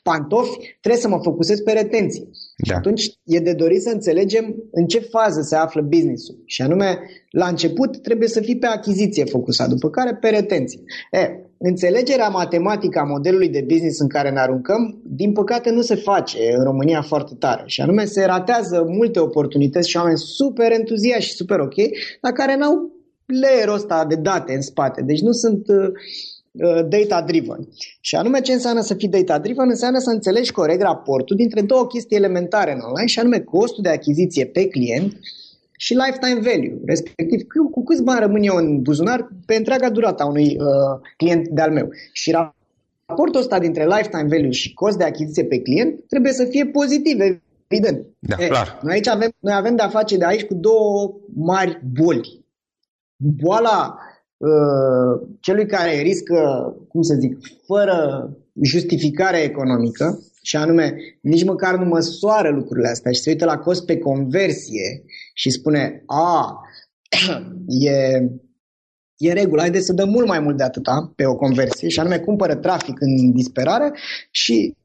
pantofi, 0.03 0.57
trebuie 0.81 1.01
să 1.01 1.07
mă 1.07 1.19
focusez 1.21 1.59
pe 1.59 1.71
retenție. 1.71 2.27
Da. 2.57 2.71
Și 2.71 2.77
atunci 2.77 3.19
e 3.23 3.39
de 3.39 3.53
dorit 3.53 3.81
să 3.81 3.89
înțelegem 3.89 4.55
în 4.71 4.85
ce 4.85 4.99
fază 4.99 5.41
se 5.41 5.55
află 5.55 5.81
business-ul. 5.81 6.43
Și 6.45 6.61
anume, 6.61 6.99
la 7.29 7.47
început 7.47 8.01
trebuie 8.01 8.27
să 8.27 8.41
fii 8.41 8.57
pe 8.57 8.65
achiziție 8.65 9.25
focusat, 9.25 9.69
după 9.69 9.89
care 9.89 10.15
pe 10.15 10.29
retenție. 10.29 10.79
E, 11.11 11.39
înțelegerea 11.57 12.27
matematică 12.27 12.99
a 12.99 13.03
modelului 13.03 13.49
de 13.49 13.65
business 13.67 13.99
în 13.99 14.07
care 14.07 14.29
ne 14.29 14.39
aruncăm, 14.39 15.01
din 15.03 15.31
păcate 15.31 15.69
nu 15.69 15.81
se 15.81 15.95
face 15.95 16.53
în 16.57 16.63
România 16.63 17.01
foarte 17.01 17.35
tare. 17.39 17.63
Și 17.65 17.81
anume 17.81 18.05
se 18.05 18.25
ratează 18.25 18.85
multe 18.87 19.19
oportunități 19.19 19.89
și 19.89 19.97
oameni 19.97 20.17
super 20.17 20.71
entuziași 20.71 21.27
și 21.27 21.33
super 21.33 21.59
ok, 21.59 21.75
dar 22.21 22.31
care 22.31 22.57
n-au 22.57 22.93
layerul 23.25 23.73
ăsta 23.73 24.05
de 24.05 24.15
date 24.15 24.53
în 24.53 24.61
spate. 24.61 25.01
Deci 25.01 25.21
nu 25.21 25.31
sunt 25.31 25.67
uh, 25.67 25.75
uh 25.77 25.91
data-driven. 26.87 27.67
Și 28.01 28.15
anume 28.15 28.41
ce 28.41 28.53
înseamnă 28.53 28.81
să 28.81 28.93
fii 28.93 29.07
data-driven? 29.07 29.69
Înseamnă 29.69 29.99
să 29.99 30.09
înțelegi 30.09 30.51
corect 30.51 30.81
raportul 30.81 31.35
dintre 31.35 31.61
două 31.61 31.87
chestii 31.87 32.17
elementare 32.17 32.71
în 32.71 32.79
online 32.79 33.07
și 33.07 33.19
anume 33.19 33.39
costul 33.39 33.83
de 33.83 33.89
achiziție 33.89 34.45
pe 34.45 34.67
client 34.67 35.17
și 35.77 35.93
lifetime 35.93 36.39
value, 36.39 36.77
respectiv 36.85 37.41
cu, 37.41 37.69
cu 37.69 37.83
câți 37.83 38.03
bani 38.03 38.19
rămân 38.19 38.43
eu 38.43 38.55
în 38.55 38.81
buzunar 38.81 39.29
pe 39.45 39.55
întreaga 39.55 39.89
durată 39.89 40.23
a 40.23 40.25
unui 40.25 40.57
uh, 40.59 40.99
client 41.17 41.47
de-al 41.47 41.71
meu. 41.71 41.89
Și 42.11 42.31
raportul 42.31 43.39
ăsta 43.39 43.59
dintre 43.59 43.85
lifetime 43.85 44.27
value 44.27 44.51
și 44.51 44.73
cost 44.73 44.97
de 44.97 45.03
achiziție 45.03 45.45
pe 45.45 45.61
client 45.61 46.07
trebuie 46.07 46.31
să 46.31 46.45
fie 46.45 46.65
pozitiv, 46.65 47.19
evident. 47.67 48.05
Da, 48.19 48.35
e, 48.39 48.47
clar. 48.47 48.79
Noi 48.81 48.93
aici 48.93 49.07
avem, 49.07 49.31
noi 49.39 49.53
avem 49.53 49.75
de-a 49.75 49.89
face 49.89 50.17
de 50.17 50.25
aici 50.25 50.43
cu 50.43 50.53
două 50.53 51.15
mari 51.35 51.81
boli. 52.01 52.45
Boala 53.15 53.95
uh, 53.97 54.04
celui 55.39 55.65
care 55.65 56.01
riscă, 56.01 56.37
cum 56.87 57.01
să 57.01 57.15
zic, 57.19 57.37
fără 57.65 58.29
justificare 58.61 59.37
economică, 59.37 60.19
și 60.41 60.55
anume 60.55 60.95
nici 61.21 61.43
măcar 61.43 61.77
nu 61.77 61.85
măsoară 61.85 62.49
lucrurile 62.49 62.87
astea 62.87 63.11
și 63.11 63.19
se 63.19 63.29
uită 63.29 63.45
la 63.45 63.57
cost 63.57 63.85
pe 63.85 63.97
conversie 63.97 65.03
și 65.33 65.49
spune, 65.49 66.03
a, 66.05 66.59
e, 67.67 68.19
e 69.17 69.33
regulă, 69.33 69.61
haideți 69.61 69.85
să 69.85 69.93
dăm 69.93 70.09
mult 70.09 70.27
mai 70.27 70.39
mult 70.39 70.57
de 70.57 70.63
atâta 70.63 71.13
pe 71.15 71.25
o 71.25 71.35
conversie 71.35 71.89
și 71.89 71.99
anume 71.99 72.19
cumpără 72.19 72.55
trafic 72.55 73.01
în 73.01 73.31
disperare 73.31 73.91
și 74.31 74.75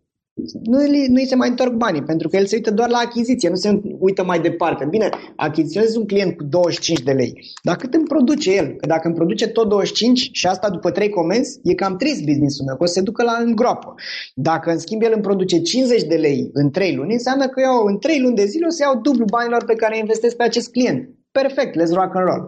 nu, 0.62 0.78
nu 1.08 1.14
îi 1.14 1.26
se 1.26 1.34
mai 1.34 1.48
întorc 1.48 1.72
banii, 1.72 2.02
pentru 2.02 2.28
că 2.28 2.36
el 2.36 2.46
se 2.46 2.56
uită 2.56 2.70
doar 2.70 2.88
la 2.88 2.98
achiziție, 2.98 3.48
nu 3.48 3.54
se 3.54 3.80
uită 3.98 4.24
mai 4.24 4.40
departe. 4.40 4.86
Bine, 4.90 5.08
achiziționezi 5.36 5.98
un 5.98 6.06
client 6.06 6.36
cu 6.36 6.44
25 6.44 7.00
de 7.00 7.12
lei, 7.12 7.32
dar 7.62 7.76
cât 7.76 7.94
îmi 7.94 8.04
produce 8.04 8.54
el? 8.54 8.74
Că 8.76 8.86
dacă 8.86 9.06
îmi 9.06 9.16
produce 9.16 9.48
tot 9.48 9.68
25 9.68 10.28
și 10.32 10.46
asta 10.46 10.70
după 10.70 10.90
3 10.90 11.08
comenzi, 11.08 11.58
e 11.62 11.74
cam 11.74 11.96
trist 11.96 12.24
business-ul 12.24 12.66
meu, 12.66 12.76
că 12.76 12.82
o 12.82 12.86
să 12.86 12.92
se 12.92 13.00
ducă 13.00 13.22
la 13.22 13.38
îngroapă. 13.44 13.94
Dacă 14.34 14.70
în 14.70 14.78
schimb 14.78 15.02
el 15.02 15.12
îmi 15.14 15.22
produce 15.22 15.60
50 15.60 16.02
de 16.02 16.16
lei 16.16 16.50
în 16.52 16.70
3 16.70 16.94
luni, 16.94 17.12
înseamnă 17.12 17.48
că 17.48 17.60
eu 17.60 17.84
în 17.86 17.98
3 17.98 18.20
luni 18.20 18.36
de 18.36 18.44
zile 18.44 18.66
o 18.66 18.70
să 18.70 18.82
iau 18.82 19.00
dublu 19.00 19.24
banilor 19.24 19.64
pe 19.64 19.74
care 19.74 19.98
investesc 19.98 20.36
pe 20.36 20.42
acest 20.42 20.70
client. 20.70 21.08
Perfect, 21.30 21.74
let's 21.80 21.92
rock 21.92 22.16
and 22.16 22.26
roll. 22.28 22.46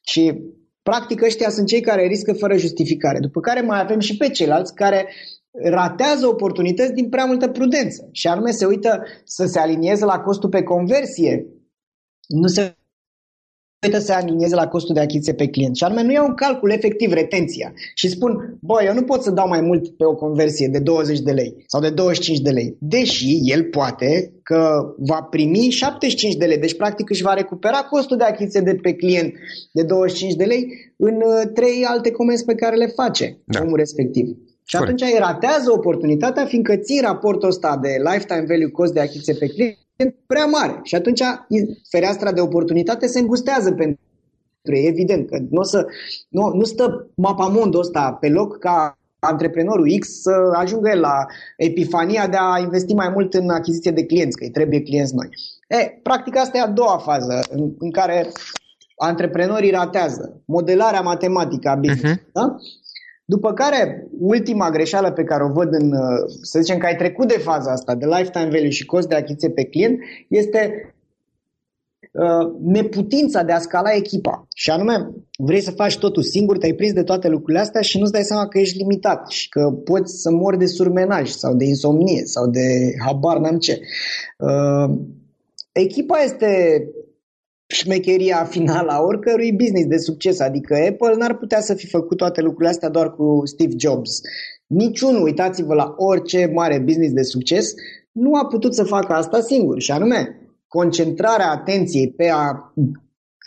Și 0.00 0.32
Practic 0.82 1.22
ăștia 1.22 1.50
sunt 1.50 1.66
cei 1.66 1.80
care 1.80 2.06
riscă 2.06 2.32
fără 2.32 2.56
justificare. 2.56 3.18
După 3.18 3.40
care 3.40 3.60
mai 3.60 3.80
avem 3.80 3.98
și 3.98 4.16
pe 4.16 4.28
ceilalți 4.28 4.74
care 4.74 5.08
ratează 5.52 6.26
oportunități 6.26 6.92
din 6.92 7.08
prea 7.08 7.24
multă 7.24 7.48
prudență 7.48 8.08
și 8.12 8.26
anume 8.26 8.50
se 8.50 8.66
uită 8.66 9.02
să 9.24 9.44
se 9.46 9.58
alinieze 9.58 10.04
la 10.04 10.20
costul 10.20 10.48
pe 10.48 10.62
conversie, 10.62 11.46
nu 12.28 12.46
se 12.46 12.60
uită 13.86 13.98
să 13.98 14.04
se 14.04 14.12
alinieze 14.12 14.54
la 14.54 14.68
costul 14.68 14.94
de 14.94 15.00
achiziție 15.00 15.34
pe 15.34 15.48
client 15.48 15.76
și 15.76 15.84
anume 15.84 16.02
nu 16.02 16.12
iau 16.12 16.26
un 16.26 16.34
calcul 16.34 16.70
efectiv 16.70 17.12
retenția 17.12 17.72
și 17.94 18.08
spun, 18.08 18.58
bă, 18.60 18.82
eu 18.84 18.94
nu 18.94 19.02
pot 19.02 19.22
să 19.22 19.30
dau 19.30 19.48
mai 19.48 19.60
mult 19.60 19.96
pe 19.96 20.04
o 20.04 20.14
conversie 20.14 20.68
de 20.68 20.78
20 20.78 21.20
de 21.20 21.32
lei 21.32 21.64
sau 21.66 21.80
de 21.80 21.90
25 21.90 22.38
de 22.38 22.50
lei, 22.50 22.76
deși 22.80 23.38
el 23.42 23.64
poate 23.64 24.32
că 24.42 24.94
va 24.96 25.22
primi 25.30 25.70
75 25.70 26.34
de 26.34 26.44
lei, 26.44 26.58
deci 26.58 26.76
practic 26.76 27.10
își 27.10 27.22
va 27.22 27.34
recupera 27.34 27.78
costul 27.90 28.16
de 28.16 28.24
achiziție 28.24 28.60
de 28.60 28.74
pe 28.74 28.94
client 28.94 29.32
de 29.72 29.82
25 29.82 30.34
de 30.34 30.44
lei 30.44 30.66
în 30.96 31.14
uh, 31.14 31.50
trei 31.54 31.84
alte 31.84 32.10
comenzi 32.10 32.44
pe 32.44 32.54
care 32.54 32.76
le 32.76 32.86
face 32.86 33.38
da. 33.44 33.60
omul 33.62 33.76
respectiv. 33.76 34.26
Și 34.72 34.78
Corect. 34.78 35.02
atunci 35.02 35.12
îi 35.12 35.18
ratează 35.18 35.72
oportunitatea, 35.72 36.44
fiindcă 36.44 36.76
ții 36.76 37.00
raportul 37.00 37.48
ăsta 37.48 37.78
de 37.82 37.88
lifetime 37.98 38.44
value 38.48 38.70
cost 38.70 38.92
de 38.92 39.00
achiziție 39.00 39.34
pe 39.34 39.46
client 39.46 40.16
prea 40.26 40.44
mare. 40.44 40.80
Și 40.82 40.94
atunci 40.94 41.22
fereastra 41.90 42.32
de 42.32 42.40
oportunitate 42.40 43.06
se 43.06 43.18
îngustează 43.18 43.72
pentru 43.72 43.98
ei, 44.62 44.86
evident, 44.86 45.28
că 45.28 45.38
nu, 45.50 45.60
o 45.60 45.62
să, 45.62 45.86
nu, 46.28 46.48
nu 46.54 46.64
stă 46.64 47.10
mapamondul 47.14 47.80
ăsta 47.80 48.16
pe 48.20 48.28
loc 48.28 48.58
ca 48.58 48.98
antreprenorul 49.18 49.98
X 49.98 50.08
să 50.20 50.32
ajungă 50.54 50.88
el 50.88 51.00
la 51.00 51.26
epifania 51.56 52.26
de 52.26 52.36
a 52.40 52.58
investi 52.58 52.94
mai 52.94 53.08
mult 53.08 53.34
în 53.34 53.50
achiziție 53.50 53.90
de 53.90 54.06
clienți, 54.06 54.36
că 54.36 54.44
îi 54.44 54.50
trebuie 54.50 54.82
clienți 54.82 55.14
noi. 55.14 55.28
E, 55.68 56.00
practic 56.02 56.36
asta 56.36 56.58
e 56.58 56.60
a 56.60 56.66
doua 56.66 56.98
fază 56.98 57.40
în, 57.50 57.72
în 57.78 57.90
care 57.90 58.32
antreprenorii 58.96 59.70
ratează 59.70 60.42
modelarea 60.44 61.00
matematică 61.00 61.68
a 61.68 61.74
business. 61.74 62.20
Uh-huh. 62.20 62.32
Da? 62.32 62.56
După 63.34 63.52
care, 63.52 64.06
ultima 64.18 64.70
greșeală 64.70 65.12
pe 65.12 65.24
care 65.24 65.44
o 65.44 65.52
văd 65.52 65.74
în, 65.74 65.92
să 66.42 66.60
zicem 66.60 66.78
că 66.78 66.86
ai 66.86 66.96
trecut 66.96 67.28
de 67.28 67.38
faza 67.38 67.70
asta, 67.72 67.94
de 67.94 68.06
lifetime 68.06 68.44
value 68.44 68.68
și 68.68 68.84
cost 68.84 69.08
de 69.08 69.14
achiziție 69.14 69.50
pe 69.50 69.64
client, 69.64 69.98
este 70.28 70.94
uh, 72.12 72.52
neputința 72.62 73.42
de 73.42 73.52
a 73.52 73.58
scala 73.58 73.94
echipa. 73.94 74.46
Și 74.54 74.70
anume, 74.70 75.10
vrei 75.38 75.60
să 75.60 75.70
faci 75.70 75.98
totul 75.98 76.22
singur, 76.22 76.58
te-ai 76.58 76.72
prins 76.72 76.92
de 76.92 77.02
toate 77.02 77.28
lucrurile 77.28 77.60
astea 77.62 77.80
și 77.80 77.98
nu-ți 77.98 78.12
dai 78.12 78.22
seama 78.22 78.48
că 78.48 78.58
ești 78.58 78.78
limitat 78.78 79.28
și 79.28 79.48
că 79.48 79.70
poți 79.84 80.20
să 80.20 80.30
mori 80.30 80.58
de 80.58 80.66
surmenaj 80.66 81.30
sau 81.30 81.54
de 81.54 81.64
insomnie 81.64 82.22
sau 82.24 82.46
de 82.46 82.94
habar 83.04 83.38
n-am 83.38 83.58
ce. 83.58 83.80
Uh, 84.38 84.98
echipa 85.72 86.18
este 86.18 86.48
șmecheria 87.72 88.44
finală 88.44 88.90
a 88.92 89.02
oricărui 89.02 89.52
business 89.52 89.86
de 89.86 89.96
succes. 89.96 90.40
Adică 90.40 90.74
Apple 90.74 91.14
n-ar 91.16 91.36
putea 91.36 91.60
să 91.60 91.74
fi 91.74 91.86
făcut 91.86 92.16
toate 92.16 92.40
lucrurile 92.40 92.68
astea 92.68 92.88
doar 92.88 93.14
cu 93.14 93.42
Steve 93.44 93.74
Jobs. 93.78 94.20
Niciunul, 94.66 95.22
uitați-vă 95.22 95.74
la 95.74 95.94
orice 95.96 96.50
mare 96.54 96.78
business 96.78 97.12
de 97.12 97.22
succes, 97.22 97.74
nu 98.12 98.34
a 98.34 98.46
putut 98.46 98.74
să 98.74 98.84
facă 98.84 99.12
asta 99.12 99.40
singur. 99.40 99.80
Și 99.80 99.90
anume, 99.90 100.36
concentrarea 100.68 101.50
atenției 101.50 102.10
pe 102.10 102.28
a 102.28 102.72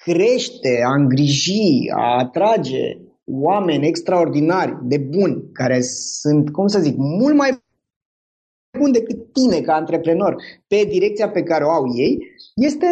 crește, 0.04 0.82
a 0.86 0.94
îngriji, 0.94 1.92
a 1.96 2.18
atrage 2.20 2.98
oameni 3.26 3.88
extraordinari, 3.88 4.78
de 4.84 4.98
buni, 4.98 5.44
care 5.54 5.82
sunt, 6.22 6.52
cum 6.52 6.68
să 6.68 6.80
zic, 6.80 6.96
mult 6.98 7.36
mai 7.36 7.64
bun 8.80 8.92
decât 8.92 9.34
tine 9.34 9.62
ca 9.62 9.74
antreprenor 9.74 10.36
pe 10.68 10.84
direcția 10.90 11.30
pe 11.30 11.44
care 11.44 11.64
o 11.64 11.70
au 11.70 11.84
ei, 11.96 12.18
este 12.56 12.88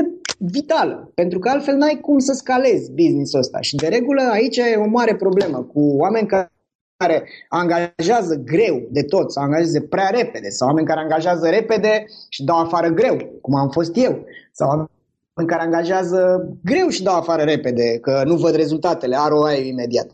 vitală, 0.52 1.12
pentru 1.16 1.40
că 1.40 1.50
altfel 1.50 1.76
n-ai 1.76 2.00
cum 2.02 2.20
să 2.20 2.34
scalezi 2.34 2.92
business-ul 2.92 3.40
ăsta. 3.40 3.62
Și 3.62 3.76
de 3.76 3.88
regulă 3.88 4.22
aici 4.32 4.58
e 4.58 4.76
o 4.78 4.88
mare 4.88 5.16
problemă 5.16 5.58
cu 5.58 5.80
oameni 5.80 6.28
care 6.28 7.30
angajează 7.50 8.36
greu 8.36 8.82
de 8.92 9.02
tot 9.02 9.32
sau 9.32 9.44
angajează 9.44 9.82
prea 9.82 10.10
repede 10.10 10.50
sau 10.50 10.68
oameni 10.68 10.88
care 10.88 11.00
angajează 11.00 11.50
repede 11.50 12.06
și 12.30 12.44
dau 12.44 12.60
afară 12.60 12.90
greu, 12.90 13.18
cum 13.42 13.56
am 13.56 13.70
fost 13.70 13.98
eu, 13.98 14.26
sau 14.52 14.68
oameni 14.68 14.90
care 15.46 15.62
angajează 15.62 16.50
greu 16.64 16.88
și 16.88 17.04
dau 17.04 17.16
afară 17.16 17.44
repede, 17.44 17.98
că 18.02 18.24
nu 18.26 18.36
văd 18.36 18.56
rezultatele, 18.56 19.16
ROI 19.28 19.68
imediat. 19.68 20.08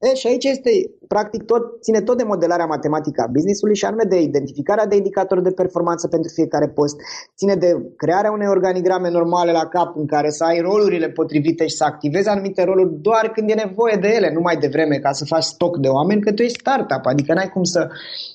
E, 0.00 0.14
și 0.14 0.26
aici 0.26 0.44
este, 0.44 0.70
practic, 1.08 1.42
tot, 1.42 1.82
ține 1.82 2.00
tot 2.00 2.16
de 2.16 2.22
modelarea 2.22 2.66
matematică 2.66 3.22
a 3.22 3.30
businessului 3.30 3.76
și 3.76 3.84
anume 3.84 4.04
de 4.08 4.20
identificarea 4.20 4.86
de 4.86 4.96
indicatori 4.96 5.42
de 5.42 5.50
performanță 5.50 6.08
pentru 6.08 6.30
fiecare 6.34 6.68
post, 6.68 6.96
ține 7.36 7.54
de 7.54 7.92
crearea 7.96 8.30
unei 8.30 8.46
organigrame 8.48 9.10
normale 9.10 9.52
la 9.52 9.66
cap 9.66 9.96
în 9.96 10.06
care 10.06 10.30
să 10.30 10.44
ai 10.44 10.60
rolurile 10.60 11.10
potrivite 11.10 11.66
și 11.66 11.76
să 11.76 11.84
activezi 11.84 12.28
anumite 12.28 12.64
roluri 12.64 13.00
doar 13.00 13.30
când 13.30 13.50
e 13.50 13.54
nevoie 13.54 13.96
de 14.00 14.08
ele, 14.08 14.32
nu 14.32 14.40
mai 14.40 14.56
devreme 14.56 14.96
ca 14.96 15.12
să 15.12 15.24
faci 15.24 15.42
stoc 15.42 15.78
de 15.78 15.88
oameni, 15.88 16.20
că 16.20 16.32
tu 16.32 16.42
ești 16.42 16.58
startup, 16.58 17.06
adică 17.06 17.34
n-ai 17.34 17.48
cum 17.48 17.64
să 17.64 17.88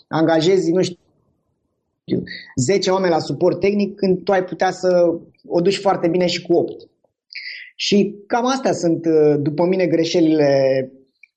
angajezi, 0.07 0.71
nu 0.71 0.81
știu, 0.81 0.97
10 2.55 2.91
oameni 2.91 3.13
la 3.13 3.19
suport 3.19 3.59
tehnic 3.59 3.95
când 3.95 4.23
tu 4.23 4.31
ai 4.31 4.43
putea 4.43 4.71
să 4.71 5.13
o 5.47 5.61
duci 5.61 5.79
foarte 5.79 6.07
bine 6.07 6.25
și 6.25 6.41
cu 6.41 6.53
8. 6.53 6.89
Și 7.75 8.15
cam 8.27 8.45
astea 8.45 8.71
sunt, 8.71 9.07
după 9.37 9.65
mine, 9.65 9.85
greșelile 9.85 10.91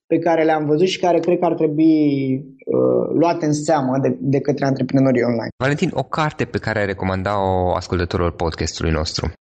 pe 0.09 0.19
care 0.19 0.45
le-am 0.45 0.67
văzut 0.67 0.87
și 0.87 0.99
care 0.99 1.19
cred 1.19 1.39
că 1.39 1.45
ar 1.45 1.55
trebui 1.55 2.35
uh, 2.37 3.15
luate 3.19 3.47
în 3.47 3.53
seamă 3.53 3.99
de, 4.03 4.17
de 4.21 4.41
către 4.41 4.65
antreprenorii 4.65 5.23
online. 5.23 5.49
Valentin, 5.57 5.91
o 5.95 6.03
carte 6.03 6.45
pe 6.45 6.59
care 6.59 6.79
ai 6.79 6.87
recomanda-o 6.87 7.75
ascultătorilor 7.75 8.33
podcastului 8.33 8.93
nostru? 8.93 9.33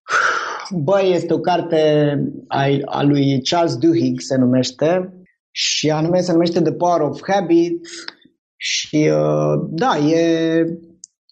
Băi, 0.71 1.13
este 1.15 1.33
o 1.33 1.39
carte 1.39 1.79
a, 2.49 2.65
a 2.85 3.03
lui 3.03 3.43
Charles 3.43 3.77
Duhigg, 3.77 4.21
se 4.21 4.37
numește, 4.37 5.13
și 5.51 5.91
anume 5.91 6.21
se 6.21 6.33
numește 6.33 6.61
The 6.61 6.73
Power 6.73 7.01
of 7.01 7.21
Habit 7.27 7.87
și 8.57 9.11
uh, 9.13 9.67
da, 9.69 9.97
e, 9.97 10.65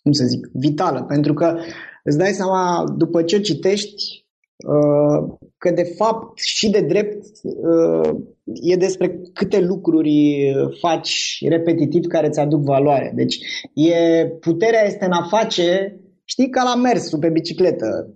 cum 0.02 0.12
să 0.12 0.24
zic, 0.24 0.46
vitală, 0.52 1.02
pentru 1.02 1.34
că 1.34 1.56
îți 2.04 2.18
dai 2.18 2.32
seama, 2.32 2.84
după 2.96 3.22
ce 3.22 3.36
o 3.36 3.38
citești, 3.38 4.26
uh, 4.56 5.36
că 5.58 5.70
de 5.70 5.94
fapt 5.96 6.38
și 6.38 6.70
de 6.70 6.80
drept 6.80 7.24
uh, 7.42 8.10
e 8.44 8.76
despre 8.76 9.20
câte 9.32 9.60
lucruri 9.60 10.42
faci 10.80 11.38
repetitiv 11.48 12.06
care 12.06 12.26
îți 12.26 12.40
aduc 12.40 12.62
valoare. 12.62 13.12
Deci 13.14 13.38
e, 13.74 14.26
puterea 14.40 14.86
este 14.86 15.04
în 15.04 15.12
a 15.12 15.26
face, 15.30 15.96
știi, 16.24 16.50
ca 16.50 16.62
la 16.62 16.80
mersul 16.80 17.18
pe 17.18 17.28
bicicletă. 17.28 18.14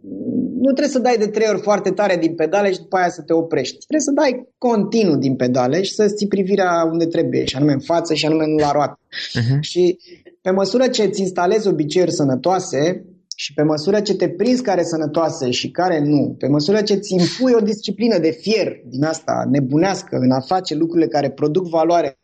Nu 0.55 0.73
trebuie 0.73 0.88
să 0.88 0.99
dai 0.99 1.17
de 1.19 1.27
trei 1.27 1.49
ori 1.49 1.62
foarte 1.62 1.91
tare 1.91 2.17
din 2.17 2.35
pedale 2.35 2.73
și 2.73 2.79
după 2.79 2.97
aia 2.97 3.09
să 3.09 3.23
te 3.23 3.33
oprești. 3.33 3.87
Trebuie 3.87 4.01
să 4.01 4.11
dai 4.11 4.49
continuu 4.59 5.17
din 5.17 5.37
pedale 5.37 5.83
și 5.83 5.95
să-ți 5.95 6.14
ții 6.14 6.29
privirea 6.29 6.88
unde 6.91 7.07
trebuie, 7.07 7.45
și 7.45 7.57
anume 7.57 7.73
în 7.73 7.81
față 7.81 8.14
și 8.14 8.27
anume 8.27 8.47
nu 8.47 8.57
la 8.57 8.73
roată. 8.73 8.99
Uh-huh. 9.01 9.61
Și 9.61 9.99
pe 10.43 10.51
măsură 10.51 10.88
ce 10.88 11.03
îți 11.03 11.21
instalezi 11.21 11.69
obiceiuri 11.69 12.12
sănătoase, 12.12 13.05
și 13.40 13.55
pe 13.55 13.62
măsură 13.62 14.01
ce 14.01 14.16
te 14.16 14.29
prinzi 14.29 14.62
care 14.62 14.83
sănătoase 14.83 15.51
și 15.51 15.70
care 15.70 16.01
nu, 16.01 16.35
pe 16.38 16.46
măsură 16.48 16.83
ce 16.83 16.94
ți 16.94 17.12
impui 17.12 17.53
o 17.53 17.61
disciplină 17.61 18.18
de 18.18 18.31
fier 18.31 18.81
din 18.85 19.05
asta 19.05 19.44
nebunească 19.51 20.16
în 20.16 20.31
a 20.31 20.40
face 20.40 20.74
lucrurile 20.74 21.09
care 21.09 21.31
produc 21.31 21.68
valoare 21.68 22.18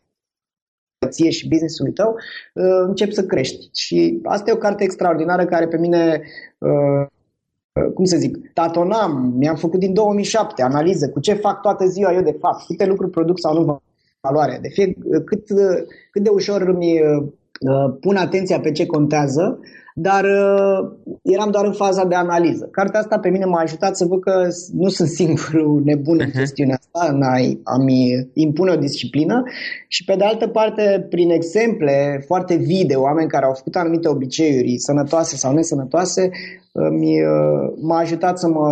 ție 1.09 1.29
și 1.29 1.47
business-ului 1.47 1.93
tău, 1.93 2.15
uh, 2.53 2.83
încep 2.87 3.11
să 3.11 3.25
crești. 3.25 3.69
Și 3.73 4.19
asta 4.23 4.49
e 4.49 4.53
o 4.53 4.57
carte 4.57 4.83
extraordinară 4.83 5.45
care 5.45 5.67
pe 5.67 5.77
mine 5.77 6.21
uh, 6.57 7.05
uh, 7.73 7.91
cum 7.93 8.05
să 8.05 8.17
zic, 8.17 8.53
tatonam, 8.53 9.33
mi-am 9.37 9.55
făcut 9.55 9.79
din 9.79 9.93
2007 9.93 10.61
analiză 10.61 11.09
cu 11.09 11.19
ce 11.19 11.33
fac 11.33 11.61
toată 11.61 11.85
ziua 11.85 12.13
eu 12.13 12.21
de 12.21 12.37
fapt, 12.39 12.65
câte 12.65 12.85
lucruri 12.85 13.11
produc 13.11 13.39
sau 13.39 13.53
nu 13.53 13.81
valoare, 14.21 14.59
de 14.61 14.69
fie 14.69 14.97
cât, 15.25 15.47
cât 16.11 16.23
de 16.23 16.29
ușor 16.29 16.61
îmi 16.61 17.01
pun 17.99 18.15
atenția 18.15 18.59
pe 18.59 18.71
ce 18.71 18.85
contează 18.85 19.59
dar 19.97 20.23
uh, 20.23 20.91
eram 21.21 21.51
doar 21.51 21.65
în 21.65 21.73
faza 21.73 22.05
de 22.05 22.15
analiză. 22.15 22.67
Cartea 22.71 22.99
asta 22.99 23.19
pe 23.19 23.29
mine 23.29 23.45
m-a 23.45 23.59
ajutat 23.59 23.95
să 23.97 24.05
văd 24.05 24.19
că 24.19 24.47
nu 24.73 24.89
sunt 24.89 25.07
singurul 25.07 25.81
nebun 25.83 26.17
în 26.19 26.27
mhm. 26.27 26.37
chestiunea 26.37 26.77
asta, 26.79 27.13
în 27.13 27.21
a-mi 27.63 28.29
impune 28.33 28.71
o 28.71 28.75
disciplină 28.75 29.43
și 29.87 30.03
pe 30.03 30.15
de 30.15 30.23
altă 30.23 30.47
parte, 30.47 31.07
prin 31.09 31.29
exemple 31.29 32.23
foarte 32.25 32.55
vii 32.55 32.85
de 32.85 32.95
oameni 32.95 33.29
care 33.29 33.45
au 33.45 33.53
făcut 33.53 33.75
anumite 33.75 34.07
obiceiuri, 34.07 34.77
sănătoase 34.77 35.35
sau 35.35 35.53
nesănătoase, 35.53 36.29
uh, 36.71 37.73
m-a 37.81 37.97
ajutat 37.97 38.39
să 38.39 38.47
mă 38.47 38.69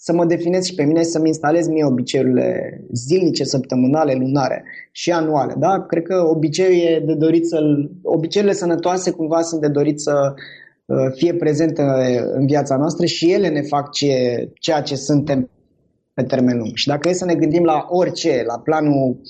să 0.00 0.12
mă 0.12 0.24
definez 0.24 0.64
și 0.64 0.74
pe 0.74 0.84
mine 0.84 1.02
să-mi 1.02 1.26
instalez 1.26 1.68
mie 1.68 1.84
obiceiurile 1.84 2.80
zilnice, 2.92 3.44
săptămânale, 3.44 4.14
lunare 4.14 4.64
și 4.92 5.10
anuale. 5.12 5.54
Da? 5.58 5.84
Cred 5.86 6.02
că 6.02 6.14
obiceiul 6.14 6.86
e 6.86 7.02
de 7.06 7.14
dorit 7.14 7.46
să 7.46 7.58
obiceiurile 8.02 8.58
sănătoase 8.58 9.10
cumva 9.10 9.40
sunt 9.42 9.60
de 9.60 9.68
dorit 9.68 10.00
să 10.00 10.34
uh, 10.84 10.96
fie 11.14 11.34
prezente 11.34 11.82
în 12.32 12.46
viața 12.46 12.76
noastră 12.76 13.06
și 13.06 13.32
ele 13.32 13.48
ne 13.48 13.62
fac 13.62 13.90
ce, 13.90 14.48
ceea 14.54 14.80
ce 14.80 14.94
suntem 14.96 15.50
pe 16.14 16.22
termen 16.22 16.58
lung. 16.58 16.74
Și 16.74 16.86
dacă 16.86 17.08
e 17.08 17.12
să 17.12 17.24
ne 17.24 17.34
gândim 17.34 17.64
la 17.64 17.86
orice, 17.88 18.42
la 18.46 18.58
planul 18.58 19.10
uh, 19.10 19.28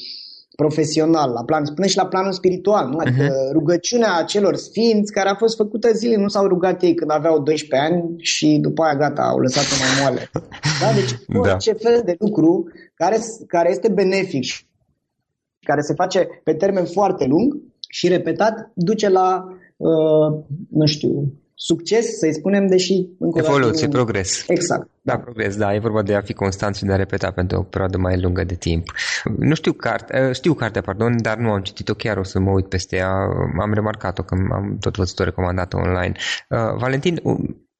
profesional, 0.62 1.30
la 1.32 1.44
plan, 1.44 1.64
spune 1.64 1.86
și 1.86 1.96
la 1.96 2.06
planul 2.06 2.32
spiritual, 2.32 2.88
nu? 2.88 2.98
Adică 2.98 3.24
uh-huh. 3.28 3.52
rugăciunea 3.52 4.16
acelor 4.16 4.54
sfinți 4.56 5.12
care 5.12 5.28
a 5.28 5.34
fost 5.34 5.56
făcută 5.56 5.92
zile, 5.92 6.16
nu 6.16 6.28
s-au 6.28 6.46
rugat 6.46 6.82
ei 6.82 6.94
când 6.94 7.10
aveau 7.10 7.42
12 7.42 7.88
ani 7.88 8.14
și 8.18 8.58
după 8.60 8.82
aia 8.82 8.96
gata, 8.96 9.22
au 9.22 9.38
lăsat-o 9.38 9.74
mai 9.80 10.00
moale. 10.00 10.30
Da? 10.80 10.92
Deci 10.92 11.10
orice 11.36 11.72
da. 11.72 11.78
fel 11.90 12.02
de 12.04 12.16
lucru 12.18 12.64
care, 12.94 13.18
care 13.46 13.70
este 13.70 13.88
benefic 13.88 14.42
și 14.42 14.66
care 15.60 15.80
se 15.80 15.94
face 15.94 16.28
pe 16.44 16.54
termen 16.54 16.84
foarte 16.84 17.26
lung 17.26 17.56
și 17.88 18.08
repetat, 18.08 18.70
duce 18.74 19.08
la, 19.08 19.44
uh, 19.76 20.44
nu 20.70 20.86
știu, 20.86 21.32
succes, 21.60 22.18
să-i 22.18 22.34
spunem, 22.34 22.66
deși... 22.66 23.06
Încă 23.18 23.38
Evoluție, 23.38 23.86
un... 23.86 23.92
progres. 23.92 24.44
Exact. 24.48 24.90
Da, 25.02 25.18
progres, 25.18 25.56
da. 25.56 25.74
E 25.74 25.78
vorba 25.78 26.02
de 26.02 26.14
a 26.14 26.20
fi 26.20 26.32
constant 26.32 26.74
și 26.74 26.84
de 26.84 26.92
a 26.92 26.96
repeta 26.96 27.30
pentru 27.30 27.58
o 27.58 27.62
perioadă 27.62 27.98
mai 27.98 28.20
lungă 28.20 28.44
de 28.44 28.54
timp. 28.54 28.92
Nu 29.38 29.54
știu 29.54 29.72
carte, 29.72 30.16
eh, 30.16 30.34
știu 30.34 30.54
cartea, 30.54 30.82
pardon, 30.82 31.22
dar 31.22 31.36
nu 31.36 31.50
am 31.50 31.60
citit-o 31.60 31.94
chiar, 31.94 32.16
o 32.16 32.22
să 32.22 32.38
mă 32.38 32.50
uit 32.50 32.68
peste 32.68 32.96
ea. 32.96 33.12
Am 33.60 33.72
remarcat-o 33.74 34.22
că 34.22 34.34
am 34.52 34.76
tot 34.80 34.96
văzut-o 34.96 35.24
recomandată 35.24 35.76
online. 35.76 36.12
Uh, 36.48 36.58
Valentin, 36.78 37.20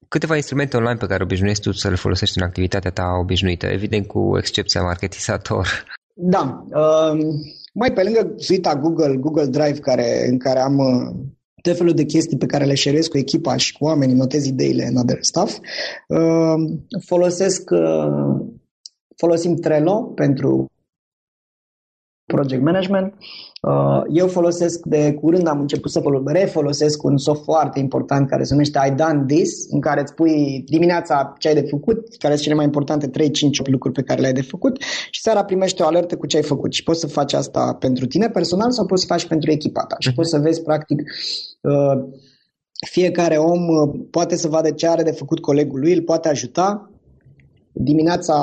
câteva 0.07 0.35
instrumente 0.35 0.77
online 0.77 0.97
pe 0.97 1.05
care 1.05 1.23
obișnuiești 1.23 1.63
tu 1.63 1.71
să 1.71 1.89
le 1.89 1.95
folosești 1.95 2.37
în 2.37 2.43
activitatea 2.43 2.91
ta 2.91 3.17
obișnuită, 3.21 3.65
evident 3.65 4.07
cu 4.07 4.37
excepția 4.37 4.81
marketizator. 4.81 5.67
Da. 6.13 6.65
Uh, 6.69 7.19
mai 7.73 7.93
pe 7.93 8.03
lângă 8.03 8.33
suita 8.35 8.75
Google, 8.75 9.15
Google 9.15 9.45
Drive, 9.45 9.79
care, 9.79 10.27
în 10.27 10.37
care 10.37 10.59
am 10.59 10.77
uh, 10.77 11.15
tot 11.61 11.77
felul 11.77 11.93
de 11.93 12.03
chestii 12.03 12.37
pe 12.37 12.45
care 12.45 12.65
le 12.65 12.73
șerez 12.73 13.07
cu 13.07 13.17
echipa 13.17 13.55
și 13.55 13.73
cu 13.73 13.85
oamenii, 13.85 14.15
notez 14.15 14.45
ideile 14.45 14.85
în 14.85 14.95
other 14.95 15.17
stuff. 15.21 15.57
Uh, 16.07 16.77
folosesc, 17.05 17.69
uh, 17.69 18.45
folosim 19.15 19.55
Trello 19.55 20.01
pentru 20.01 20.71
project 22.33 22.61
management. 22.61 23.13
Uh, 23.61 24.01
eu 24.09 24.27
folosesc 24.27 24.85
de 24.85 25.13
curând, 25.13 25.47
am 25.47 25.59
început 25.59 25.91
să 25.91 26.01
refolosesc 26.25 27.03
un 27.03 27.17
soft 27.17 27.43
foarte 27.43 27.79
important 27.79 28.29
care 28.29 28.43
se 28.43 28.53
numește 28.53 28.79
I 28.87 28.91
Done 28.91 29.23
This, 29.27 29.51
în 29.69 29.79
care 29.79 30.01
îți 30.01 30.13
pui 30.13 30.63
dimineața 30.65 31.33
ce 31.39 31.47
ai 31.47 31.53
de 31.53 31.67
făcut, 31.69 31.97
care 32.17 32.33
sunt 32.33 32.43
cele 32.43 32.55
mai 32.55 32.65
importante 32.65 33.09
3-5 33.09 33.11
lucruri 33.65 33.93
pe 33.93 34.03
care 34.03 34.21
le-ai 34.21 34.33
de 34.33 34.41
făcut 34.41 34.81
și 35.11 35.21
seara 35.21 35.43
primești 35.43 35.81
o 35.81 35.85
alertă 35.85 36.17
cu 36.17 36.25
ce 36.25 36.37
ai 36.37 36.43
făcut. 36.43 36.73
Și 36.73 36.83
poți 36.83 36.99
să 36.99 37.07
faci 37.07 37.33
asta 37.33 37.75
pentru 37.79 38.05
tine 38.05 38.29
personal 38.29 38.71
sau 38.71 38.85
poți 38.85 39.01
să 39.01 39.07
faci 39.07 39.27
pentru 39.27 39.51
echipa 39.51 39.85
ta. 39.87 39.95
Și 39.99 40.11
uh-huh. 40.11 40.15
poți 40.15 40.29
să 40.29 40.37
vezi 40.37 40.61
practic 40.61 41.01
uh, 41.61 42.03
fiecare 42.87 43.37
om 43.37 43.67
uh, 43.67 43.99
poate 44.11 44.35
să 44.35 44.47
vadă 44.47 44.71
ce 44.71 44.87
are 44.87 45.03
de 45.03 45.11
făcut 45.11 45.39
colegul 45.39 45.79
lui, 45.79 45.93
îl 45.93 46.01
poate 46.01 46.29
ajuta 46.29 46.88
dimineața 47.73 48.35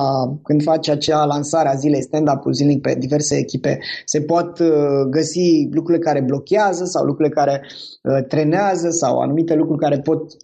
când 0.43 0.63
face 0.63 0.91
acea 0.91 1.25
lansare 1.25 1.69
a 1.69 1.75
zilei 1.75 2.03
stand-up 2.03 2.43
zilnic 2.53 2.81
pe 2.81 2.95
diverse 2.99 3.37
echipe, 3.37 3.79
se 4.05 4.21
pot 4.21 4.59
uh, 4.59 4.69
găsi 5.11 5.69
lucrurile 5.71 6.05
care 6.05 6.21
blochează 6.21 6.85
sau 6.85 7.05
lucrurile 7.05 7.35
care 7.35 7.63
uh, 8.03 8.27
trenează 8.29 8.91
sau 8.91 9.19
anumite 9.19 9.55
lucruri 9.55 9.81
care 9.81 9.99
pot 9.99 10.37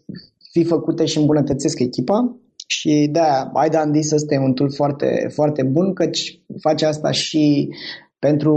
fi 0.52 0.64
făcute 0.64 1.04
și 1.04 1.18
îmbunătățesc 1.18 1.78
echipa. 1.78 2.36
Și 2.66 3.08
da, 3.12 3.50
Aida 3.54 3.80
Andis 3.80 4.10
este 4.10 4.36
un 4.36 4.52
tool 4.52 4.72
foarte, 4.72 5.30
foarte 5.34 5.62
bun, 5.62 5.92
căci 5.92 6.40
face 6.60 6.86
asta 6.86 7.10
și 7.10 7.68
pentru 8.18 8.56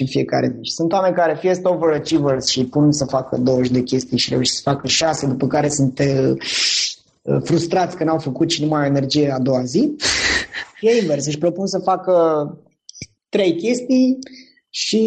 în 0.00 0.06
fiecare 0.06 0.46
zi. 0.46 0.70
Sunt 0.74 0.92
oameni 0.92 1.14
care 1.14 1.36
fie 1.40 1.54
sunt 1.54 1.66
overachievers 1.66 2.46
și 2.46 2.66
pun 2.66 2.92
să 2.92 3.04
facă 3.04 3.36
20 3.36 3.70
de 3.70 3.82
chestii 3.82 4.18
și 4.18 4.30
reușesc 4.30 4.62
să 4.62 4.70
facă 4.70 4.86
6, 4.86 5.26
după 5.26 5.46
care 5.46 5.68
sunt 5.68 5.98
uh, 5.98 6.06
Uh, 6.06 6.36
frustrați 7.42 7.96
că 7.96 8.04
n-au 8.04 8.18
făcut 8.18 8.50
și 8.50 8.62
nu 8.62 8.68
mai 8.68 8.80
au 8.80 8.86
energie 8.86 9.30
a 9.30 9.38
doua 9.38 9.64
zi. 9.64 9.90
E 10.80 11.00
invers, 11.00 11.26
își 11.26 11.38
propun 11.38 11.66
să 11.66 11.78
facă 11.78 12.14
trei 13.28 13.56
chestii 13.56 14.18
și 14.70 15.02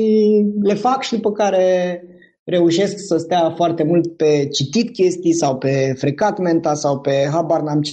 le 0.62 0.74
fac 0.74 1.02
și 1.02 1.16
după 1.16 1.32
care 1.32 2.02
reușesc 2.44 2.96
să 2.98 3.18
stea 3.18 3.54
foarte 3.56 3.84
mult 3.84 4.16
pe 4.18 4.48
citit 4.52 4.94
chestii 4.94 5.34
sau 5.34 5.58
pe 5.58 5.94
frecat 5.98 6.38
menta 6.40 6.74
sau 6.74 7.00
pe 7.00 7.28
habar 7.32 7.62
n-am 7.62 7.82
ce 7.82 7.92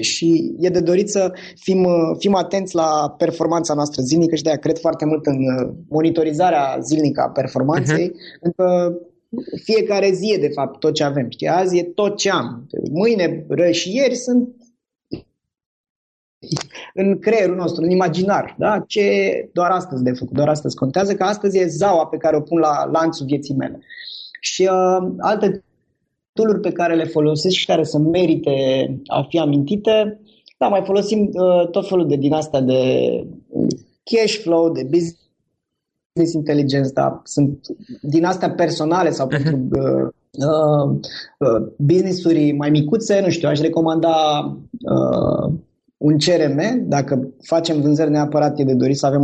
și 0.00 0.54
e 0.58 0.68
de 0.68 0.80
dorit 0.80 1.10
să 1.10 1.32
fim, 1.54 1.86
fim 2.18 2.34
atenți 2.34 2.74
la 2.74 3.14
performanța 3.18 3.74
noastră 3.74 4.02
zilnică 4.02 4.34
și 4.34 4.42
de-aia 4.42 4.58
cred 4.58 4.78
foarte 4.78 5.04
mult 5.04 5.26
în 5.26 5.36
monitorizarea 5.88 6.78
zilnică 6.80 7.20
a 7.20 7.28
performanței, 7.30 8.08
uh-huh. 8.08 8.40
pentru 8.40 8.62
că 8.62 8.94
fiecare 9.62 10.12
zi 10.12 10.32
e 10.32 10.38
de 10.38 10.48
fapt 10.48 10.80
tot 10.80 10.94
ce 10.94 11.04
avem. 11.04 11.30
Știi? 11.30 11.48
Azi 11.48 11.78
e 11.78 11.82
tot 11.82 12.16
ce 12.16 12.30
am. 12.30 12.66
Mâine, 12.90 13.44
ră 13.48 13.70
și 13.70 13.94
ieri 13.94 14.14
sunt 14.14 14.48
în 16.94 17.18
creierul 17.18 17.56
nostru, 17.56 17.82
în 17.82 17.90
imaginar. 17.90 18.54
Da? 18.58 18.84
Ce 18.86 19.04
doar 19.52 19.70
astăzi 19.70 20.02
de 20.02 20.12
făcut, 20.12 20.36
doar 20.36 20.48
astăzi 20.48 20.76
contează, 20.76 21.14
că 21.14 21.22
astăzi 21.22 21.58
e 21.58 21.66
zaua 21.66 22.06
pe 22.06 22.16
care 22.16 22.36
o 22.36 22.40
pun 22.40 22.58
la 22.58 22.88
lanțul 22.92 23.26
vieții 23.26 23.54
mele. 23.54 23.80
Și 24.40 24.62
uh, 24.62 25.12
alte 25.18 25.64
tooluri 26.32 26.60
pe 26.60 26.72
care 26.72 26.94
le 26.94 27.04
folosesc 27.04 27.54
și 27.56 27.66
care 27.66 27.84
să 27.84 27.98
merite 27.98 28.50
a 29.06 29.26
fi 29.28 29.38
amintite, 29.38 30.20
da, 30.58 30.68
mai 30.68 30.82
folosim 30.84 31.30
uh, 31.32 31.68
tot 31.70 31.88
felul 31.88 32.08
de 32.08 32.16
din 32.16 32.32
asta 32.32 32.60
de 32.60 32.80
cash 34.04 34.34
flow, 34.34 34.72
de 34.72 34.82
business 34.82 35.21
business 36.12 36.32
intelligence, 36.34 36.92
dar 36.92 37.20
sunt 37.24 37.66
din 38.00 38.24
astea 38.24 38.50
personale 38.50 39.10
sau 39.10 39.26
uh-huh. 39.26 39.42
pentru 39.42 39.56
uh, 39.56 40.08
uh, 40.30 40.98
uh, 41.38 41.72
business-uri 41.78 42.52
mai 42.52 42.70
micuțe, 42.70 43.20
nu 43.20 43.30
știu, 43.30 43.48
aș 43.48 43.60
recomanda 43.60 44.14
uh, 44.80 45.52
un 45.96 46.18
CRM, 46.18 46.88
dacă 46.88 47.28
facem 47.42 47.80
vânzări 47.80 48.10
neapărat 48.10 48.58
e 48.58 48.64
de 48.64 48.74
dorit 48.74 48.96
să 48.96 49.06
avem 49.06 49.22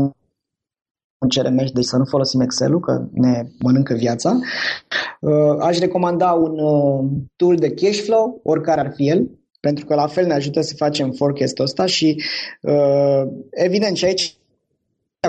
un 1.18 1.28
CRM, 1.28 1.72
deci 1.72 1.84
să 1.84 1.96
nu 1.96 2.04
folosim 2.04 2.40
Excel-ul, 2.40 2.80
că 2.80 3.06
ne 3.12 3.46
mănâncă 3.58 3.94
viața. 3.94 4.38
Uh, 5.20 5.56
aș 5.60 5.78
recomanda 5.78 6.32
un 6.32 6.58
uh, 6.58 7.10
tool 7.36 7.56
de 7.56 7.70
cash 7.70 8.00
flow, 8.00 8.40
oricare 8.44 8.80
ar 8.80 8.92
fi 8.94 9.08
el, 9.08 9.30
pentru 9.60 9.84
că 9.84 9.94
la 9.94 10.06
fel 10.06 10.26
ne 10.26 10.34
ajută 10.34 10.60
să 10.60 10.74
facem 10.76 11.10
forecast-ul 11.10 11.64
ăsta 11.64 11.86
și 11.86 12.22
uh, 12.62 13.22
evident 13.50 13.96
și 13.96 14.04
aici 14.04 14.37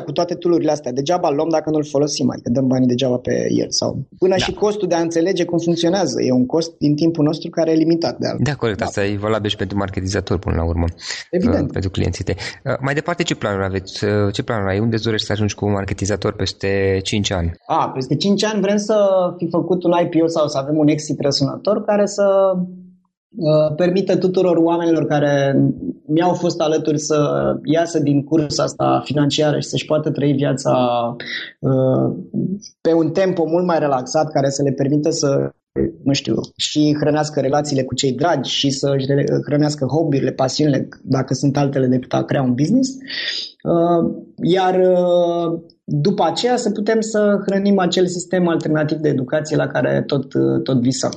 cu 0.02 0.12
toate 0.12 0.36
tulurile 0.36 0.72
astea. 0.72 0.92
Degeaba 0.92 1.30
luăm 1.30 1.50
dacă 1.50 1.70
nu-l 1.70 1.86
folosim, 1.86 2.30
adică 2.30 2.50
dăm 2.50 2.68
banii 2.68 2.88
degeaba 2.88 3.18
pe 3.18 3.48
el. 3.50 3.68
Sau 3.70 4.08
până 4.18 4.36
da. 4.38 4.44
și 4.44 4.52
costul 4.54 4.88
de 4.88 4.96
a 4.96 5.00
înțelege 5.00 5.46
cum 5.46 5.58
funcționează. 5.58 6.22
E 6.22 6.32
un 6.32 6.46
cost 6.46 6.78
din 6.78 6.96
timpul 6.96 7.24
nostru 7.24 7.50
care 7.50 7.72
e 7.72 7.76
limitat 7.76 8.18
de 8.18 8.28
altfel. 8.28 8.46
Da, 8.46 8.56
corect. 8.56 8.78
Da. 8.78 8.86
Asta 8.86 9.06
e 9.06 9.18
valabil 9.18 9.50
și 9.50 9.56
pentru 9.56 9.78
marketizator 9.78 10.38
până 10.40 10.56
la 10.56 10.66
urmă. 10.66 10.86
Evident. 11.32 11.66
Uh, 11.66 11.72
pentru 11.72 11.90
clienții 11.90 12.24
tăi. 12.24 12.36
Uh, 12.66 12.74
mai 12.82 12.94
departe, 12.94 13.24
ce 13.24 13.36
planuri 13.36 13.66
aveți? 13.66 14.04
Uh, 14.04 14.34
ce 14.34 14.44
planuri 14.44 14.72
ai? 14.72 14.80
Unde 14.80 14.98
dorești 15.04 15.26
să 15.26 15.32
ajungi 15.32 15.56
cu 15.56 15.66
un 15.66 15.72
marketizator 15.72 16.34
peste 16.34 17.00
5 17.04 17.32
ani? 17.32 17.52
A, 17.66 17.92
peste 17.94 18.16
5 18.16 18.44
ani 18.44 18.62
vrem 18.62 18.78
să 18.78 18.96
fi 19.38 19.48
făcut 19.50 19.84
un 19.84 19.92
IPO 20.04 20.28
sau 20.28 20.48
să 20.48 20.58
avem 20.58 20.78
un 20.78 20.88
exit 20.88 21.20
răsunător 21.22 21.84
care 21.86 22.06
să 22.06 22.28
Uh, 22.30 22.89
permite 23.76 24.16
tuturor 24.16 24.58
oamenilor 24.58 25.06
care 25.06 25.56
mi-au 26.06 26.34
fost 26.34 26.60
alături 26.60 27.00
să 27.00 27.18
iasă 27.64 28.00
din 28.00 28.24
cursa 28.24 28.64
asta 28.64 29.02
financiară 29.06 29.60
și 29.60 29.68
să-și 29.68 29.86
poată 29.86 30.12
trăi 30.12 30.34
viața 30.34 30.72
uh, 31.60 32.16
pe 32.82 32.94
un 32.94 33.10
tempo 33.12 33.44
mult 33.46 33.66
mai 33.66 33.80
relaxat 33.80 34.32
care 34.32 34.50
să 34.50 34.64
le 34.64 34.72
permită 34.72 35.10
să 35.10 35.52
nu 36.04 36.14
știu, 36.14 36.36
și 36.56 36.96
hrănească 37.00 37.40
relațiile 37.40 37.84
cu 37.84 37.96
cei 37.96 38.12
dragi 38.12 38.52
și 38.52 38.70
să 38.70 38.96
hrănească 39.46 39.86
hobby-urile, 39.86 40.32
pasiunile, 40.32 40.88
dacă 41.04 41.34
sunt 41.34 41.58
altele 41.58 41.88
decât 41.88 42.14
a 42.14 42.24
crea 42.24 42.42
un 42.42 42.54
business. 42.54 42.90
Uh, 43.64 44.14
iar 44.44 44.82
după 45.84 46.24
aceea 46.24 46.56
să 46.56 46.72
putem 46.72 47.00
să 47.00 47.42
hrănim 47.46 47.80
acel 47.80 48.08
sistem 48.08 48.48
alternativ 48.48 48.98
de 48.98 49.10
educație 49.10 49.56
la 49.56 49.68
care 49.68 50.04
tot, 50.06 50.26
tot 50.64 50.82
visăm. 50.82 51.12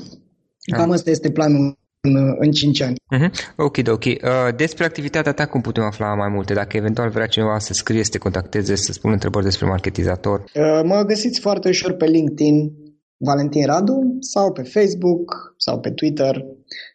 Cam 0.76 0.90
asta 0.90 1.10
este 1.10 1.30
planul 1.30 1.80
în, 2.08 2.34
în 2.38 2.50
5 2.50 2.80
ani. 2.80 2.94
Uh-huh. 3.16 3.30
Ok, 3.56 3.76
ok. 3.88 4.04
Uh, 4.04 4.14
despre 4.56 4.84
activitatea 4.84 5.32
ta 5.32 5.46
cum 5.46 5.60
putem 5.60 5.84
afla 5.84 6.14
mai 6.14 6.28
multe? 6.28 6.54
Dacă 6.54 6.76
eventual 6.76 7.10
vrea 7.10 7.26
cineva 7.26 7.58
să 7.58 7.72
scrie, 7.72 8.04
să 8.04 8.10
te 8.10 8.18
contacteze, 8.18 8.76
să 8.76 8.92
spună 8.92 9.12
întrebări 9.12 9.44
despre 9.44 9.66
marketizator? 9.66 10.40
Uh, 10.40 10.80
mă 10.84 11.02
găsiți 11.06 11.40
foarte 11.40 11.68
ușor 11.68 11.92
pe 11.92 12.06
LinkedIn, 12.06 12.72
Valentin 13.16 13.66
Radu, 13.66 14.16
sau 14.20 14.52
pe 14.52 14.62
Facebook, 14.62 15.54
sau 15.56 15.80
pe 15.80 15.90
Twitter, 15.90 16.44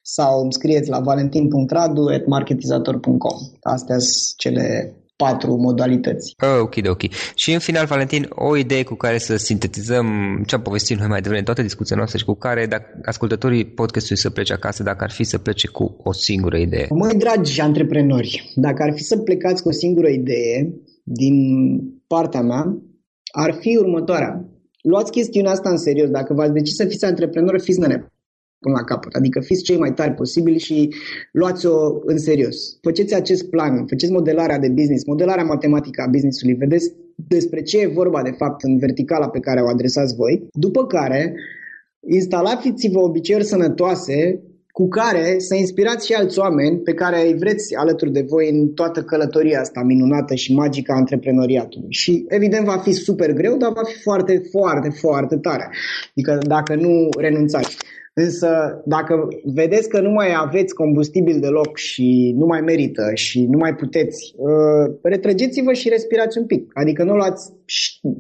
sau 0.02 0.42
îmi 0.42 0.54
scrieți 0.54 0.90
la 0.90 1.00
valentin.radu.marketizator.com. 1.00 3.38
Astea 3.62 4.00
sunt 4.00 4.38
cele 4.38 4.96
patru 5.18 5.56
modalități. 5.56 6.36
Oh, 6.42 6.62
ok, 6.62 6.76
ok. 6.90 7.02
Și 7.36 7.54
în 7.54 7.60
final, 7.60 7.86
Valentin, 7.86 8.28
o 8.30 8.58
idee 8.58 8.84
cu 8.84 8.96
care 8.96 9.18
să 9.18 9.36
sintetizăm 9.36 10.08
ce 10.46 10.56
am 10.56 10.62
povestit 10.62 10.98
noi 10.98 11.08
mai 11.08 11.22
devreme, 11.22 11.44
toată 11.44 11.62
discuția 11.62 11.96
noastră 11.96 12.18
și 12.18 12.26
cu 12.26 12.34
care 12.34 12.66
dacă 12.66 13.00
ascultătorii 13.04 13.66
podcastului 13.66 14.22
să 14.22 14.30
plece 14.30 14.54
acasă, 14.54 14.84
dacă 14.84 15.04
ar 15.04 15.12
fi 15.12 15.24
să 15.24 15.38
plece 15.38 15.68
cu 15.68 15.96
o 16.04 16.12
singură 16.12 16.58
idee. 16.58 16.88
Măi, 16.90 17.18
dragi 17.18 17.62
antreprenori, 17.62 18.52
dacă 18.56 18.84
ar 18.84 18.94
fi 18.96 19.04
să 19.04 19.18
plecați 19.18 19.62
cu 19.62 19.68
o 19.68 19.72
singură 19.72 20.08
idee 20.08 20.74
din 21.04 21.36
partea 22.08 22.42
mea, 22.42 22.78
ar 23.32 23.58
fi 23.60 23.78
următoarea. 23.78 24.46
Luați 24.82 25.12
chestiunea 25.12 25.52
asta 25.52 25.70
în 25.70 25.78
serios. 25.78 26.10
Dacă 26.10 26.34
v-ați 26.34 26.54
decis 26.54 26.76
să 26.76 26.86
fiți 26.86 27.06
antreprenori, 27.06 27.62
fiți 27.62 27.80
nene 27.80 28.12
până 28.60 28.76
la 28.76 28.84
capăt. 28.84 29.14
Adică 29.14 29.40
fiți 29.40 29.64
cei 29.64 29.78
mai 29.78 29.94
tari 29.94 30.14
posibili 30.14 30.60
și 30.60 30.94
luați-o 31.32 32.02
în 32.06 32.18
serios. 32.18 32.78
Faceți 32.82 33.16
acest 33.16 33.50
plan, 33.50 33.86
faceți 33.88 34.12
modelarea 34.12 34.60
de 34.60 34.70
business, 34.70 35.06
modelarea 35.06 35.44
matematică 35.44 36.02
a 36.02 36.10
businessului, 36.10 36.54
vedeți 36.54 36.94
despre 37.16 37.62
ce 37.62 37.80
e 37.80 37.88
vorba 37.88 38.22
de 38.22 38.32
fapt 38.38 38.64
în 38.64 38.78
verticala 38.78 39.30
pe 39.30 39.40
care 39.40 39.62
o 39.62 39.68
adresați 39.68 40.16
voi, 40.16 40.48
după 40.54 40.86
care 40.86 41.34
instalați-vă 42.08 43.00
obiceiuri 43.00 43.46
sănătoase 43.46 44.42
cu 44.72 44.88
care 44.88 45.36
să 45.38 45.56
inspirați 45.56 46.06
și 46.06 46.14
alți 46.14 46.40
oameni 46.40 46.78
pe 46.78 46.94
care 46.94 47.28
îi 47.28 47.38
vreți 47.38 47.76
alături 47.76 48.12
de 48.12 48.26
voi 48.28 48.50
în 48.50 48.68
toată 48.68 49.04
călătoria 49.04 49.60
asta 49.60 49.82
minunată 49.82 50.36
și 50.36 50.54
magică 50.54 50.92
a 50.92 50.96
antreprenoriatului. 50.96 51.88
Și 51.90 52.26
evident 52.28 52.66
va 52.66 52.78
fi 52.78 52.92
super 52.92 53.34
greu, 53.34 53.58
dar 53.58 53.72
va 53.74 53.84
fi 53.84 54.02
foarte, 54.02 54.42
foarte, 54.52 54.90
foarte 54.90 55.36
tare. 55.36 55.70
Adică 56.10 56.38
dacă 56.48 56.76
nu 56.76 57.10
renunțați. 57.18 57.78
Însă, 58.20 58.82
dacă 58.86 59.28
vedeți 59.44 59.90
că 59.90 60.00
nu 60.00 60.10
mai 60.10 60.34
aveți 60.36 60.74
combustibil 60.74 61.40
deloc 61.40 61.78
și 61.78 62.34
nu 62.38 62.46
mai 62.46 62.62
merită 62.62 63.12
și 63.14 63.46
nu 63.46 63.58
mai 63.58 63.76
puteți, 63.76 64.34
uh, 64.38 64.96
retrăgeți-vă 65.02 65.74
și 65.74 65.90
respirați 65.90 66.38
un 66.38 66.46
pic. 66.46 66.72
Adică 66.74 67.04
nu 67.04 67.16
luați 67.16 67.54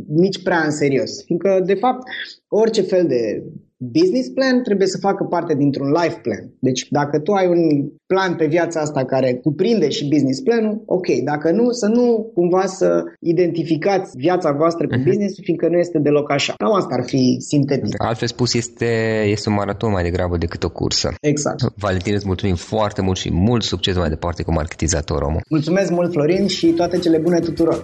nici 0.07 0.43
prea 0.43 0.61
în 0.63 0.71
serios. 0.71 1.23
Fiindcă, 1.23 1.61
de 1.65 1.73
fapt, 1.73 2.07
orice 2.47 2.81
fel 2.81 3.07
de 3.07 3.43
business 3.77 4.29
plan 4.29 4.63
trebuie 4.63 4.87
să 4.87 4.97
facă 4.97 5.23
parte 5.23 5.55
dintr-un 5.55 5.89
life 5.91 6.19
plan. 6.21 6.53
Deci 6.59 6.87
dacă 6.89 7.19
tu 7.19 7.31
ai 7.31 7.47
un 7.47 7.89
plan 8.05 8.35
pe 8.35 8.45
viața 8.45 8.79
asta 8.79 9.05
care 9.05 9.33
cuprinde 9.33 9.89
și 9.89 10.07
business 10.07 10.39
planul, 10.39 10.83
ok. 10.85 11.07
Dacă 11.23 11.51
nu, 11.51 11.71
să 11.71 11.87
nu 11.87 12.31
cumva 12.33 12.65
să 12.65 13.03
identificați 13.19 14.11
viața 14.17 14.51
voastră 14.51 14.87
cu 14.87 14.95
uh-huh. 14.95 15.03
business 15.03 15.35
fiindcă 15.41 15.67
nu 15.67 15.77
este 15.77 15.99
deloc 15.99 16.31
așa. 16.31 16.53
Cam 16.57 16.73
asta 16.73 16.95
ar 16.95 17.03
fi 17.05 17.37
sintetic. 17.39 18.03
Altfel 18.03 18.27
spus, 18.27 18.53
este, 18.53 19.23
este 19.25 19.49
un 19.49 19.55
maraton 19.55 19.91
mai 19.91 20.03
degrabă 20.03 20.37
decât 20.37 20.63
o 20.63 20.69
cursă. 20.69 21.13
Exact. 21.21 21.61
Valentin, 21.75 22.13
îți 22.13 22.25
mulțumim 22.25 22.55
foarte 22.55 23.01
mult 23.01 23.17
și 23.17 23.33
mult 23.33 23.63
succes 23.63 23.95
mai 23.95 24.09
departe 24.09 24.43
cu 24.43 24.51
marketizator 24.51 25.21
omul. 25.21 25.41
Mulțumesc 25.49 25.91
mult, 25.91 26.11
Florin, 26.11 26.47
și 26.47 26.67
toate 26.67 26.97
cele 26.97 27.17
bune 27.17 27.39
tuturor. 27.39 27.83